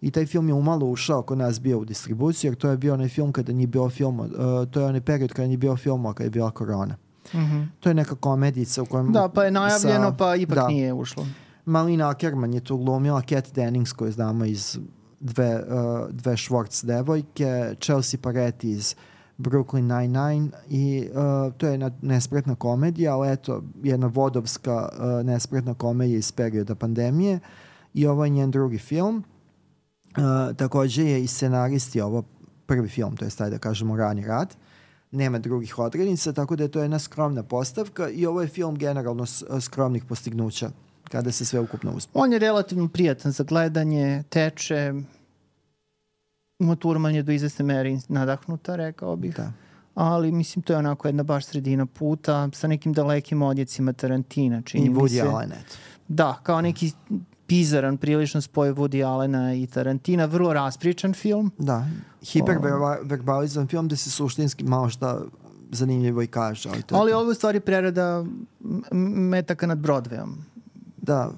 [0.00, 2.94] I taj film je umalo ušao kod nas bio u distribuciju, jer to je bio
[2.94, 4.28] onaj film kada nije bio film, uh,
[4.70, 6.96] to je onaj period kada nije bio film, kada je bila korona.
[7.34, 7.66] Mm -hmm.
[7.80, 9.12] To je neka komedica u kojem...
[9.12, 11.26] Da, pa je najavljeno, sa, pa ipak da, nije ušlo.
[11.64, 14.78] Malina Ackerman je tu glumila, Cat Dennings koju znamo iz
[15.20, 18.94] dve, uh, dve Schwartz devojke, Chelsea Paretti iz
[19.38, 25.74] Brooklyn Nine-Nine i uh, to je jedna nespretna komedija, ali eto, jedna vodovska uh, nespretna
[25.74, 27.40] komedija iz perioda pandemije
[27.94, 29.24] i ovo je njen drugi film.
[30.08, 32.22] Uh, takođe je i scenaristi ovo
[32.66, 34.56] prvi film, to je taj da kažemo rani rad.
[35.10, 39.26] Nema drugih odrednica, tako da je to jedna skromna postavka i ovo je film generalno
[39.60, 40.70] skromnih postignuća
[41.08, 42.10] kada se sve ukupno uzme.
[42.14, 44.92] On je relativno prijatan za gledanje, teče,
[46.58, 49.36] Uma Turman je do izvesne mere nadahnuta, rekao bih.
[49.36, 49.52] Da.
[49.94, 54.62] Ali mislim to je onako jedna baš sredina puta sa nekim dalekim odjecima Tarantina.
[54.62, 55.76] Čini I Woody Allen, eto.
[56.08, 56.92] Da, kao neki
[57.46, 61.50] pizaran prilično spoj Woody Allena i Tarantina, vrlo raspričan film.
[61.58, 61.86] Da,
[62.22, 65.20] hiperverbalizan film gde se suštinski malo šta
[65.70, 66.68] zanimljivo i kaže.
[66.68, 68.24] Ali, to ali ovo je u stvari prerada
[69.30, 70.34] metaka nad Broadwayom.
[71.08, 71.30] Da,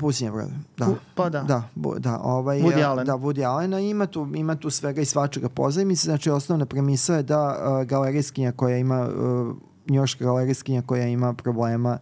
[0.00, 0.52] Pusinje brode.
[0.76, 0.86] Da.
[1.14, 1.42] Pa da.
[1.42, 3.06] Da, bu, da, ovaj, Woody Allen.
[3.06, 7.22] Da, Woody Allena ima tu, ima tu svega i svačega pozajmice, znači osnovna premisa je
[7.22, 9.56] da uh, galerijskinja koja ima, uh,
[9.88, 11.98] njoška galerijskinja koja ima problema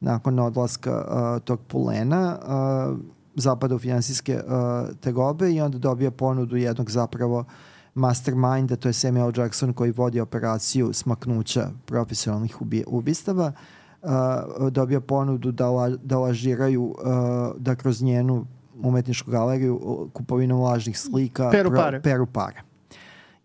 [0.00, 2.98] nakon odlaska uh, tog pulena, uh,
[3.34, 7.44] zapada u finansijske uh, tegobe i onda dobija ponudu jednog zapravo
[7.94, 13.83] masterminda, to je Samuel Jackson koji vodi operaciju smaknuća profesionalnih ubi, ubistava, uh,
[14.70, 16.94] dobija ponudu da, la, da lažiraju, uh,
[17.56, 18.46] da kroz njenu
[18.76, 22.00] umetničku galeriju uh, kupovinom lažnih slika Peru pare.
[22.00, 22.62] peru pare.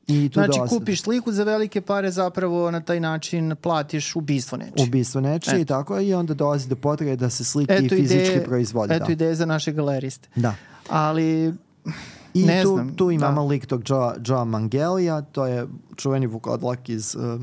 [0.08, 4.16] I tu Znači, dolazi do- kupiš sliku za velike pare, zapravo na taj način platiš
[4.16, 4.84] ubistvo nečije.
[4.84, 7.96] ubistvo nečije i tako je, i onda dolazi do potrebe da se slike i Eto
[7.96, 8.96] fizički ideje, proizvode.
[8.96, 9.12] eto da.
[9.12, 10.30] ideje za naše galeriste.
[10.36, 10.56] da.
[10.90, 11.54] Ali
[12.34, 13.48] I Ne tu, znam, tu imamo da.
[13.48, 17.42] lik tog Joe, Joe Mangelija, to je čuveni vukodlak iz uh,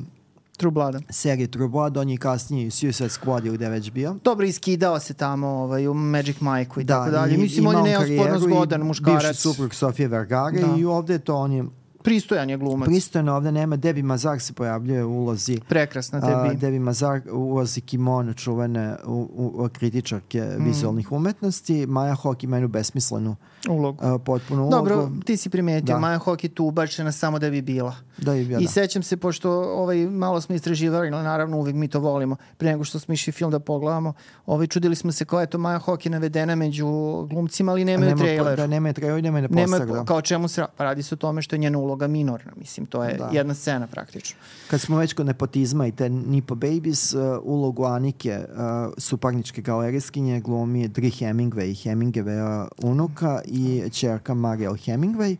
[0.57, 1.03] True Blood.
[1.11, 4.17] serije True Blood, on je kasnije i Suicide Squad ili gde je već bio.
[4.25, 7.37] Dobro, iskidao se tamo ovaj, u Magic Mike-u i Da, tako dalje.
[7.37, 9.23] Mislim, on je neosporno zgodan muškarac.
[9.23, 10.77] Bivši suprug Sofije Vergara Da.
[10.79, 11.65] i ovde je to on je
[12.07, 12.87] Pristojan je glumac.
[12.87, 16.57] pristojno, ovde nema Debi Mazar se pojavljuje u ulozi Prekrasna A, tebi.
[16.57, 20.65] Debi Mazar u ulozi kimono čuvene u, u, u kritičarke Mm.
[20.65, 21.87] vizualnih umetnosti.
[21.87, 23.37] Maja Hawke ima jednu besmislenu
[23.69, 23.99] Ulogu.
[24.03, 24.77] a, potpunu ulogu.
[24.77, 25.99] Dobro, ti si primetio, Da.
[25.99, 27.95] Maja Hawke je tu ubačena samo da bi bila.
[28.19, 28.69] Da je bio, I da.
[28.69, 32.85] sećam se, pošto ovaj, malo smo istraživali, no, naravno uvek mi to volimo, pre nego
[32.85, 34.13] što smo išli film da pogledamo,
[34.47, 36.87] ovaj, čudili smo se koja je to Maja Hawke navedena među
[37.25, 38.57] glumcima, ali nemaju Nema- trailer.
[38.57, 40.05] Da, nema je trailer, nema je na Nema, poster, da.
[40.05, 42.87] kao čemu se ra- pa radi se o tome što je njena uloga minorna, mislim,
[42.87, 43.31] to je Da.
[43.33, 44.37] jedna scena praktično.
[44.71, 50.41] Kad smo već kod nepotizma i te Nipo Babies, uh, ulogu Anike, uh, suparničke galerijskinje,
[50.41, 55.37] glumi Dri Hemingway, Hemingway unuka i čerka Mariel Hemingway.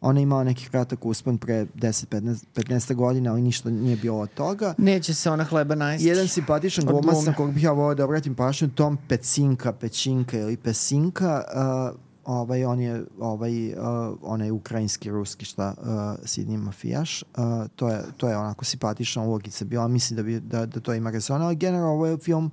[0.00, 4.34] Ona je imala neki kratak uspon pre 10-15 15 godina, ali ništa nije bilo od
[4.34, 4.74] toga.
[4.78, 6.08] Neće se ona hleba najesti.
[6.08, 10.56] Jedan simpatičan glumac na kog bih ja volao da obratim pažnju, Tom Pecinka, Pećinka ili
[10.56, 11.42] Pesinka,
[11.92, 12.00] uh,
[12.30, 13.78] ovaj, on je, ovaj, uh,
[14.22, 15.86] on je ukrajinski, ruski, šta, uh,
[16.24, 17.22] sidni mafijaš.
[17.22, 17.26] Uh,
[17.76, 21.10] to, je, to je onako simpatična ulogica bila, mislim da, bi, da, da to ima
[21.10, 22.50] rezona, ali generalno ovo je film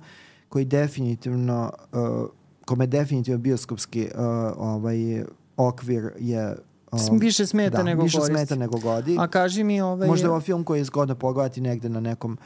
[0.48, 2.28] koji definitivno, uh,
[2.64, 4.20] kome definitivno bioskopski uh,
[4.58, 5.24] ovaj,
[5.56, 6.56] okvir je
[6.92, 8.34] uh, S- više smeta da, nego više koristi.
[8.36, 9.16] smeta nego godi.
[9.18, 12.38] A kaži mi, ovaj, Možda je ovo film koji je zgodno pogledati negde na nekom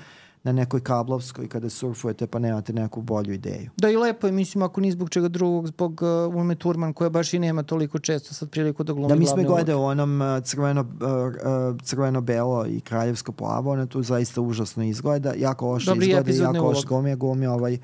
[0.45, 3.71] na nekoj kablovskoj kada surfujete pa nemate neku bolju ideju.
[3.77, 7.11] Da i lepo je, mislim, ako ni zbog čega drugog, zbog uh, Ume Turman, koja
[7.11, 10.21] baš i nema toliko često sad priliku da glumi Da mi smo gledali u onom
[10.21, 15.87] uh, crveno, uh, uh, crveno-belo i kraljevsko plavo, ona tu zaista užasno izgleda, jako loše
[15.87, 17.79] Dobri izgleda jako loše glumi, glumi ovaj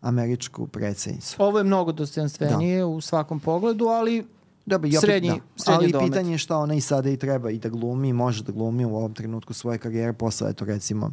[0.00, 1.36] američku predsjednicu.
[1.38, 4.26] Ovo je mnogo dostojanstvenije u svakom pogledu, ali
[4.66, 5.40] Dobro, i opet, Srednji- da.
[5.56, 6.10] srednji Ali domet.
[6.10, 8.84] pitanje je šta ona i sada i treba i da glumi, i može da glumi
[8.84, 11.12] u ovom trenutku svoje karijere posle, eto recimo,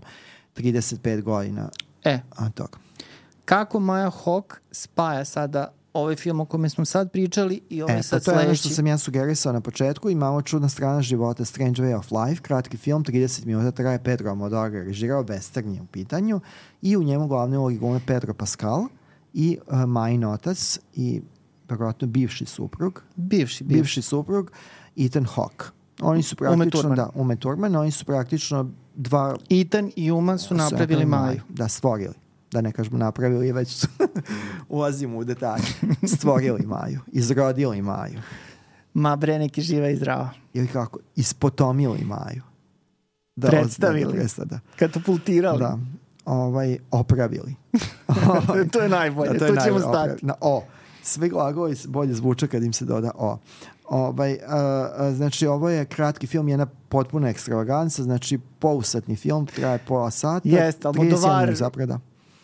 [0.56, 1.70] 35 godina
[2.03, 2.78] e, a, toga.
[3.45, 7.97] kako Maja Hawk spaja sada ovaj film o kome smo sad pričali i ovaj E,
[7.97, 8.76] pa sad to je ono što sledeći.
[8.76, 10.10] sam ja sugerisao na početku.
[10.10, 14.72] Imamo Čudna strana života, Strange Way of Life, kratki film, 30 minuta, traje Pedro Almodovar,
[14.72, 16.41] režirao, western je u pitanju
[16.82, 18.86] i u njemu glavne ulogi glume Pedro Pascal
[19.34, 21.22] i uh, Majin otac i
[21.70, 23.78] verovatno bivši suprug, Bivši, bivši.
[23.78, 24.51] bivši suprug
[24.97, 25.66] Ethan Hawke.
[26.01, 26.95] Oni su Ume praktično, Thurman.
[26.97, 31.41] da, Ume Thurman, oni su praktično dva Ethan i Uma su napravili Maju.
[31.49, 32.13] Da, stvorili.
[32.51, 33.87] Da ne kažemo napravili, već su
[34.69, 35.63] ulazimo u detalje.
[36.15, 38.19] Stvorili Maju, izrodili Maju.
[38.93, 40.29] Ma bre, neki živa i zdrava.
[40.53, 42.41] ili kako, ispotomili Maju.
[43.35, 44.17] Da, Predstavili.
[44.17, 44.59] Da, da, da.
[44.75, 45.59] Katapultirali.
[45.59, 45.77] da.
[46.25, 47.55] Ovaj, opravili.
[48.71, 49.97] to je najbolje, A to, je ćemo najbolje, stati.
[50.11, 50.63] opravi- Na o.
[51.03, 53.37] Sve glagoli s- bolje zvuče kad im se doda o.
[53.89, 59.79] Ovaj, a, a, znači, ovo je kratki film, jedna potpuna ekstravaganca, znači polusatni film, traje
[59.88, 60.49] pola sata.
[60.49, 61.99] Jeste, 30 Almodovar- minuta zapravo, da.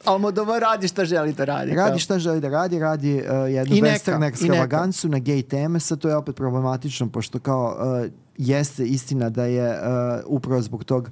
[0.06, 1.72] Almodovar radi šta želi da radi.
[1.72, 6.10] Radi šta želi da radi, radi uh, jednu western ekstravagancu na gej teme, sad to
[6.10, 11.10] je opet problematično, pošto kao uh, jeste istina da je uh, upravo zbog tog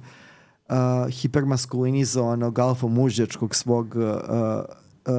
[0.68, 0.74] uh,
[1.10, 4.64] hipermaskulinizovanog alfa mužjačkog svog uh, uh,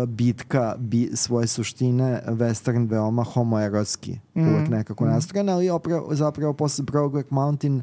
[0.08, 4.48] bitka bi, svoje suštine western veoma homoerotski Mhm.
[4.50, 7.82] uvek nekako nastrojen, ali opravo, zapravo posle Brokeback Mountain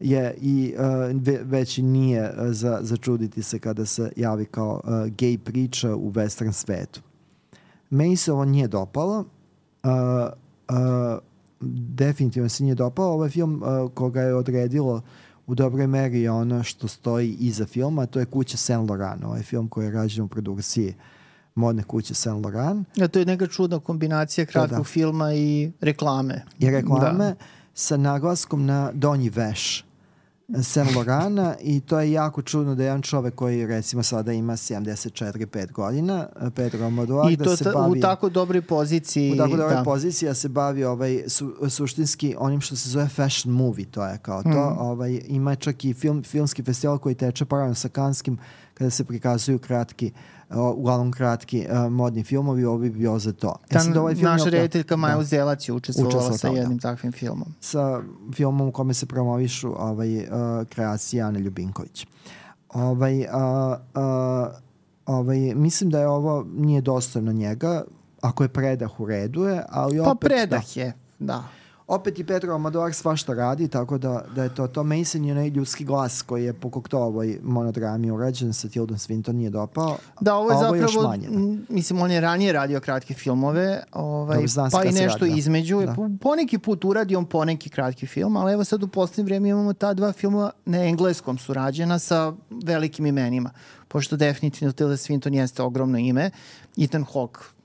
[0.00, 0.84] je i uh,
[1.22, 5.38] ve, već i nije uh, za, za čuditi se kada se javi kao uh, gej
[5.38, 7.00] priča u western svetu.
[7.90, 9.18] Meni se ovo nije dopalo.
[9.18, 9.90] Uh,
[10.68, 11.18] uh,
[11.94, 13.08] definitivno se nije dopalo.
[13.12, 15.02] Ovo je film uh, koga je odredilo
[15.46, 19.24] u dobroj meri ono što stoji iza filma, to je Kuća Saint Laurent.
[19.24, 20.94] Ovo je film koji je rađen u produkciji
[21.60, 22.88] modne kuće Saint Laurent.
[22.96, 24.84] Ja, to je neka čudna kombinacija kratkog da.
[24.84, 26.44] filma i reklame.
[26.58, 27.34] i reklame
[27.74, 29.84] sa naglaskom na donji veš.
[30.62, 35.72] Saint Laurana i to je jako čudno da jedan čovek koji recimo sada ima 74-5
[35.72, 37.98] godina, Pedro Almodovar, I da to se ta, bavi...
[37.98, 39.32] u tako dobroj poziciji.
[39.32, 39.82] U tako dobroj da.
[39.84, 44.18] poziciji ja se bavi ovaj, su, suštinski onim što se zove fashion movie, to je
[44.18, 44.48] kao to.
[44.48, 44.78] Mhm.
[44.78, 48.38] Ovaj, ima čak i film, filmski festival koji teče paralelno sa Kanskim
[48.74, 53.56] kada se prikazuju kratki, o, uglavnom kratki uh, modni filmovi, ovo bi bio za to.
[53.68, 57.12] Ta sad, ovaj film naša rediteljka Maja da, Uzelac je učestvovala sa tome, jednim takvim
[57.12, 57.54] filmom.
[57.60, 58.02] sa
[58.34, 60.24] filmom u kome se promovišu ovaj, uh,
[60.68, 62.06] kreacije Ane Ljubinković.
[62.68, 64.52] Ovaj, uh, uh,
[65.06, 67.84] ovaj, mislim da je ovo nije dostojno njega,
[68.20, 70.28] ako je predah u redu je, ali Pa opet...
[70.28, 71.44] predah je, da.
[71.90, 74.84] Opet i Pedro Almodovar svašta radi, tako da, da je to to.
[74.84, 79.32] Mason je onaj ljudski glas koji je po to ovoj monodrami urađen sa Tildon Swinton
[79.32, 79.96] nije dopao.
[80.20, 81.74] Da, ovo je ovo zapravo, manje, da.
[81.74, 85.38] mislim, on je ranije radio kratke filmove, ovaj, Dobro, se pa i nešto radi, da.
[85.38, 85.80] između.
[85.80, 85.94] Da.
[85.94, 89.72] Po, poneki put uradi on poneki kratki film, ali evo sad u poslednje vreme imamo
[89.72, 92.32] ta dva filma na engleskom su rađena sa
[92.64, 93.50] velikim imenima,
[93.88, 96.30] pošto definitivno Tilda Swinton jeste ogromno ime,
[96.76, 97.59] Ethan Hawke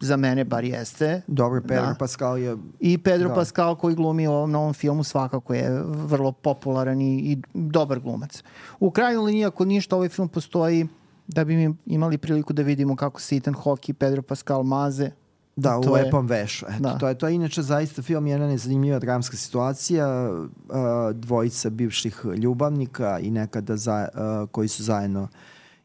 [0.00, 1.22] za mene bar jeste.
[1.26, 1.94] Dobro, Pedro Da.
[1.94, 3.34] Pascal je I Pedro Da.
[3.34, 8.42] Pascal koji glumi u ovom novom filmu svakako je vrlo popularan i, i dobar glumac.
[8.80, 10.86] U krajnjoj liniji, ako ništa, ovaj film postoji
[11.28, 15.10] da bi mi imali priliku da vidimo kako se Ethan Hawke i Pedro Pascal maze.
[15.56, 16.66] Da, u To je- lepom vešu.
[16.68, 16.98] Eto, Da.
[16.98, 17.28] to je to.
[17.28, 20.30] je Inače, zaista film je jedna nezanimljiva dramska situacija.
[20.30, 20.76] Uh,
[21.14, 25.28] dvojica bivših ljubavnika i nekada za, uh, koji su zajedno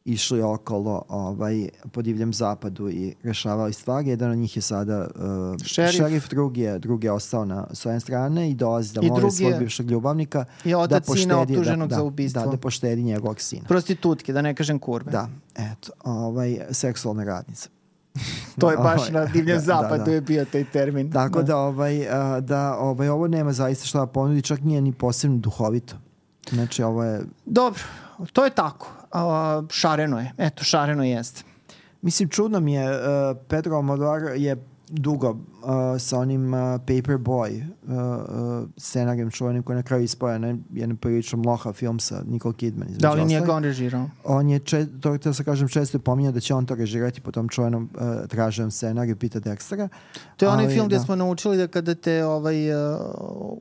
[0.05, 4.09] išli okolo ovaj, po divljem zapadu i rešavali stvari.
[4.09, 5.91] Jedan od njih je sada uh, Šerif.
[5.91, 9.35] šerif, drugi je, drugi je ostao na svoje strane i dolazi da I moli drugi
[9.35, 10.45] svog bivšeg ljubavnika
[10.77, 12.41] otac da poštedi, optuženog da, za da, ubistvo.
[12.41, 13.67] Da, da poštedi njegovog sina.
[13.67, 15.11] Prostitutke, da ne kažem kurve.
[15.11, 17.69] Da, eto, ovaj, seksualna radnica.
[18.59, 20.11] To je baš Ovaj, na divljem da, zapadu da, da.
[20.11, 21.11] je bio taj termin.
[21.11, 24.91] Tako da, ovaj, a, da ovaj, ovo nema zaista šta da ponudi, čak nije ni
[24.91, 25.95] posebno duhovito.
[26.49, 27.81] Znači, ovo je, Dobro,
[28.33, 29.00] to je tako.
[29.11, 30.33] A, šareno je.
[30.37, 31.43] Eto, šareno jeste.
[32.01, 34.55] mislim, čudno mi je, uh, Pedro Almodovar je
[34.93, 35.37] dugo uh,
[35.99, 40.97] sa onim uh, Paperboy uh, uh, scenarijem čuvenim koji je na kraju ispoja na jedan
[40.97, 42.87] prilično mloha film sa Nicole Kidman.
[42.99, 44.09] Da li nije ga on režirao?
[44.23, 47.21] On je, če, to, to se kažem, često je pominjao da će on to režirati
[47.21, 49.87] po tom čuvenom uh, traženom scenariju Pita Dextera.
[50.37, 51.03] To je onaj film gde da.
[51.03, 52.99] smo naučili da kada te ovaj uh,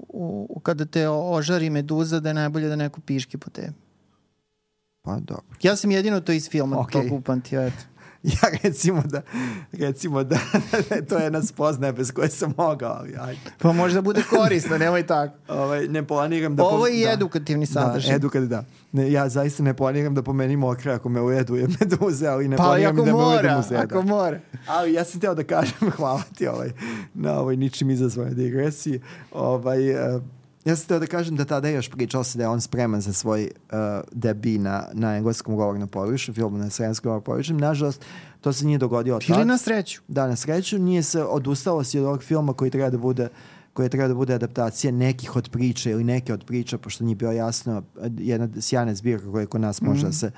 [0.09, 3.73] u- kada te ožari meduza da je najbolje da neko piški po tebi.
[5.03, 5.45] Pa dobro.
[5.63, 7.09] Ja sam jedino to iz filma okay.
[7.09, 7.85] to upamtio, eto.
[8.23, 9.23] Ja recimo da,
[9.73, 10.39] recimo da,
[11.09, 13.41] to je jedna spoznaja bez koje sam mogao, ali ajde.
[13.59, 15.35] Pa možda bude korisno, nemoj tako.
[15.63, 16.65] Ovaj, ne planiram da...
[16.65, 17.13] Ovo je da.
[17.13, 18.11] edukativni sadržaj.
[18.11, 18.65] Da, edukat, da.
[18.93, 22.63] Ne, ja zaista ne planiram da pomenim okre ako me ujeduje meduze, ali ne pa
[22.65, 23.81] planiram da me ujede mora, muzeda.
[23.81, 24.41] ako mora.
[24.67, 26.71] Ali ja sam teo da kažem, hvala ti ovaj,
[27.15, 29.01] na ovoj ničim izazvanoj digresiji.
[29.33, 30.23] Ovaj, uh,
[30.65, 33.01] ja sam teo da kažem da tada je još pričao se da je on spreman
[33.01, 33.79] za svoj uh,
[34.13, 37.57] debi na, na engleskom govornom području, filmu na sremskom govornom području.
[37.57, 38.05] Nažalost,
[38.41, 39.47] to se nije dogodilo Ili tad.
[39.47, 40.03] na sreću.
[40.09, 43.29] Da, na sreću nije se odustalo se od ovog filma koji treba da bude
[43.73, 47.33] koji treba da bude adaptacija nekih od priča ili neke od priča, pošto nije bilo
[47.33, 47.83] jasno,
[48.19, 50.31] jedna sjajna zbirka koja kod nas može da se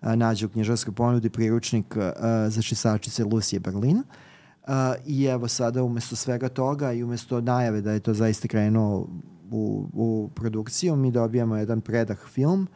[0.00, 4.02] a, nađe u knjižarskoj ponudi, priručnik a, za čistačice Lucije Berlin.
[4.66, 9.08] A, I evo sada umesto svega toga i umesto najave da je to zaista krenuo
[9.50, 12.68] u, u produkciju, mi dobijamo jedan predah film,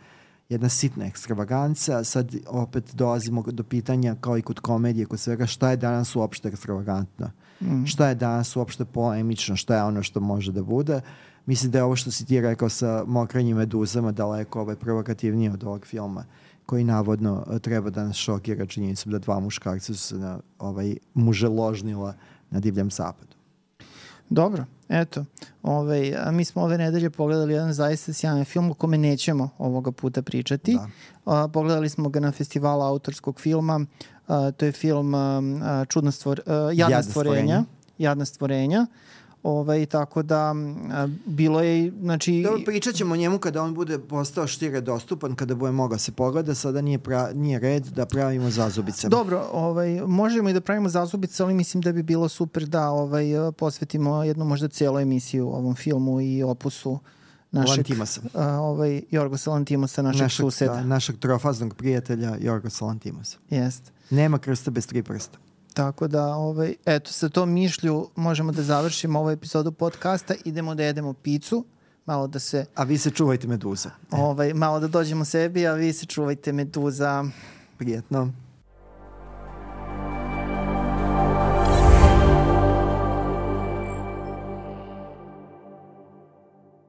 [0.48, 5.70] jedna sitna ekstravaganca, sad opet dolazimo do pitanja kao i kod komedije, kod svega, šta
[5.70, 7.30] je danas uopšte ekstravagantno?
[7.60, 7.84] Mm.
[7.84, 9.56] Šta je danas uopšte polemično?
[9.56, 11.00] Šta je ono što može da bude?
[11.46, 15.64] Mislim da je ovo što si ti rekao sa mokrenjim meduzama daleko ovaj, provokativnije od
[15.64, 16.24] ovog filma
[16.66, 20.96] koji navodno eh, treba da nas šokira činjenicom da dva muškarca su se na, ovaj,
[21.14, 22.14] muželožnila
[22.50, 23.33] na divljem zapadu.
[24.30, 25.24] Dobro, eto.
[25.62, 29.92] Ovaj, a mi smo ove nedelje pogledali jedan zaista sjajan film o kome nećemo ovoga
[29.92, 30.74] puta pričati.
[30.74, 30.88] Da.
[31.24, 33.86] A, pogledali smo ga na festivalu autorskog filma.
[34.28, 37.34] A, to je film a, Čudna stvor, a, Jadna, Jadna stvorenja.
[37.34, 37.64] stvorenja.
[37.98, 38.86] Jadna stvorenja.
[39.44, 40.54] Ovaj, tako da
[40.92, 42.42] a, bilo je, znači...
[42.42, 46.12] Dobro, pričat ćemo o njemu kada on bude postao štire dostupan, kada bude mogao se
[46.12, 46.54] pogleda.
[46.54, 49.08] Sada nije, pra, nije red da pravimo zazubice.
[49.08, 53.24] Dobro, ovaj, možemo i da pravimo zazubice, ali mislim da bi bilo super da ovaj,
[53.56, 56.98] posvetimo jednu možda cijelu emisiju ovom filmu i opusu
[57.50, 58.20] našeg, Lantimosa.
[58.34, 60.74] a, ovaj, Jorgosa Lantimosa, našeg, našeg suseda.
[60.74, 63.38] Da, našeg trofaznog prijatelja Jorgosa Lantimosa.
[63.50, 63.92] Jest.
[64.10, 65.38] Nema krsta bez tri prsta.
[65.74, 70.82] Tako da, ovaj, eto, sa tom mišlju možemo da završimo ovu epizodu podcasta, idemo da
[70.84, 71.64] jedemo picu,
[72.06, 73.90] malo da se, A vi se čuvajte meduza.
[74.10, 77.24] ovaj, malo da dođemo sebi, a vi se čuvajte meduza.
[77.78, 78.32] Prijetno.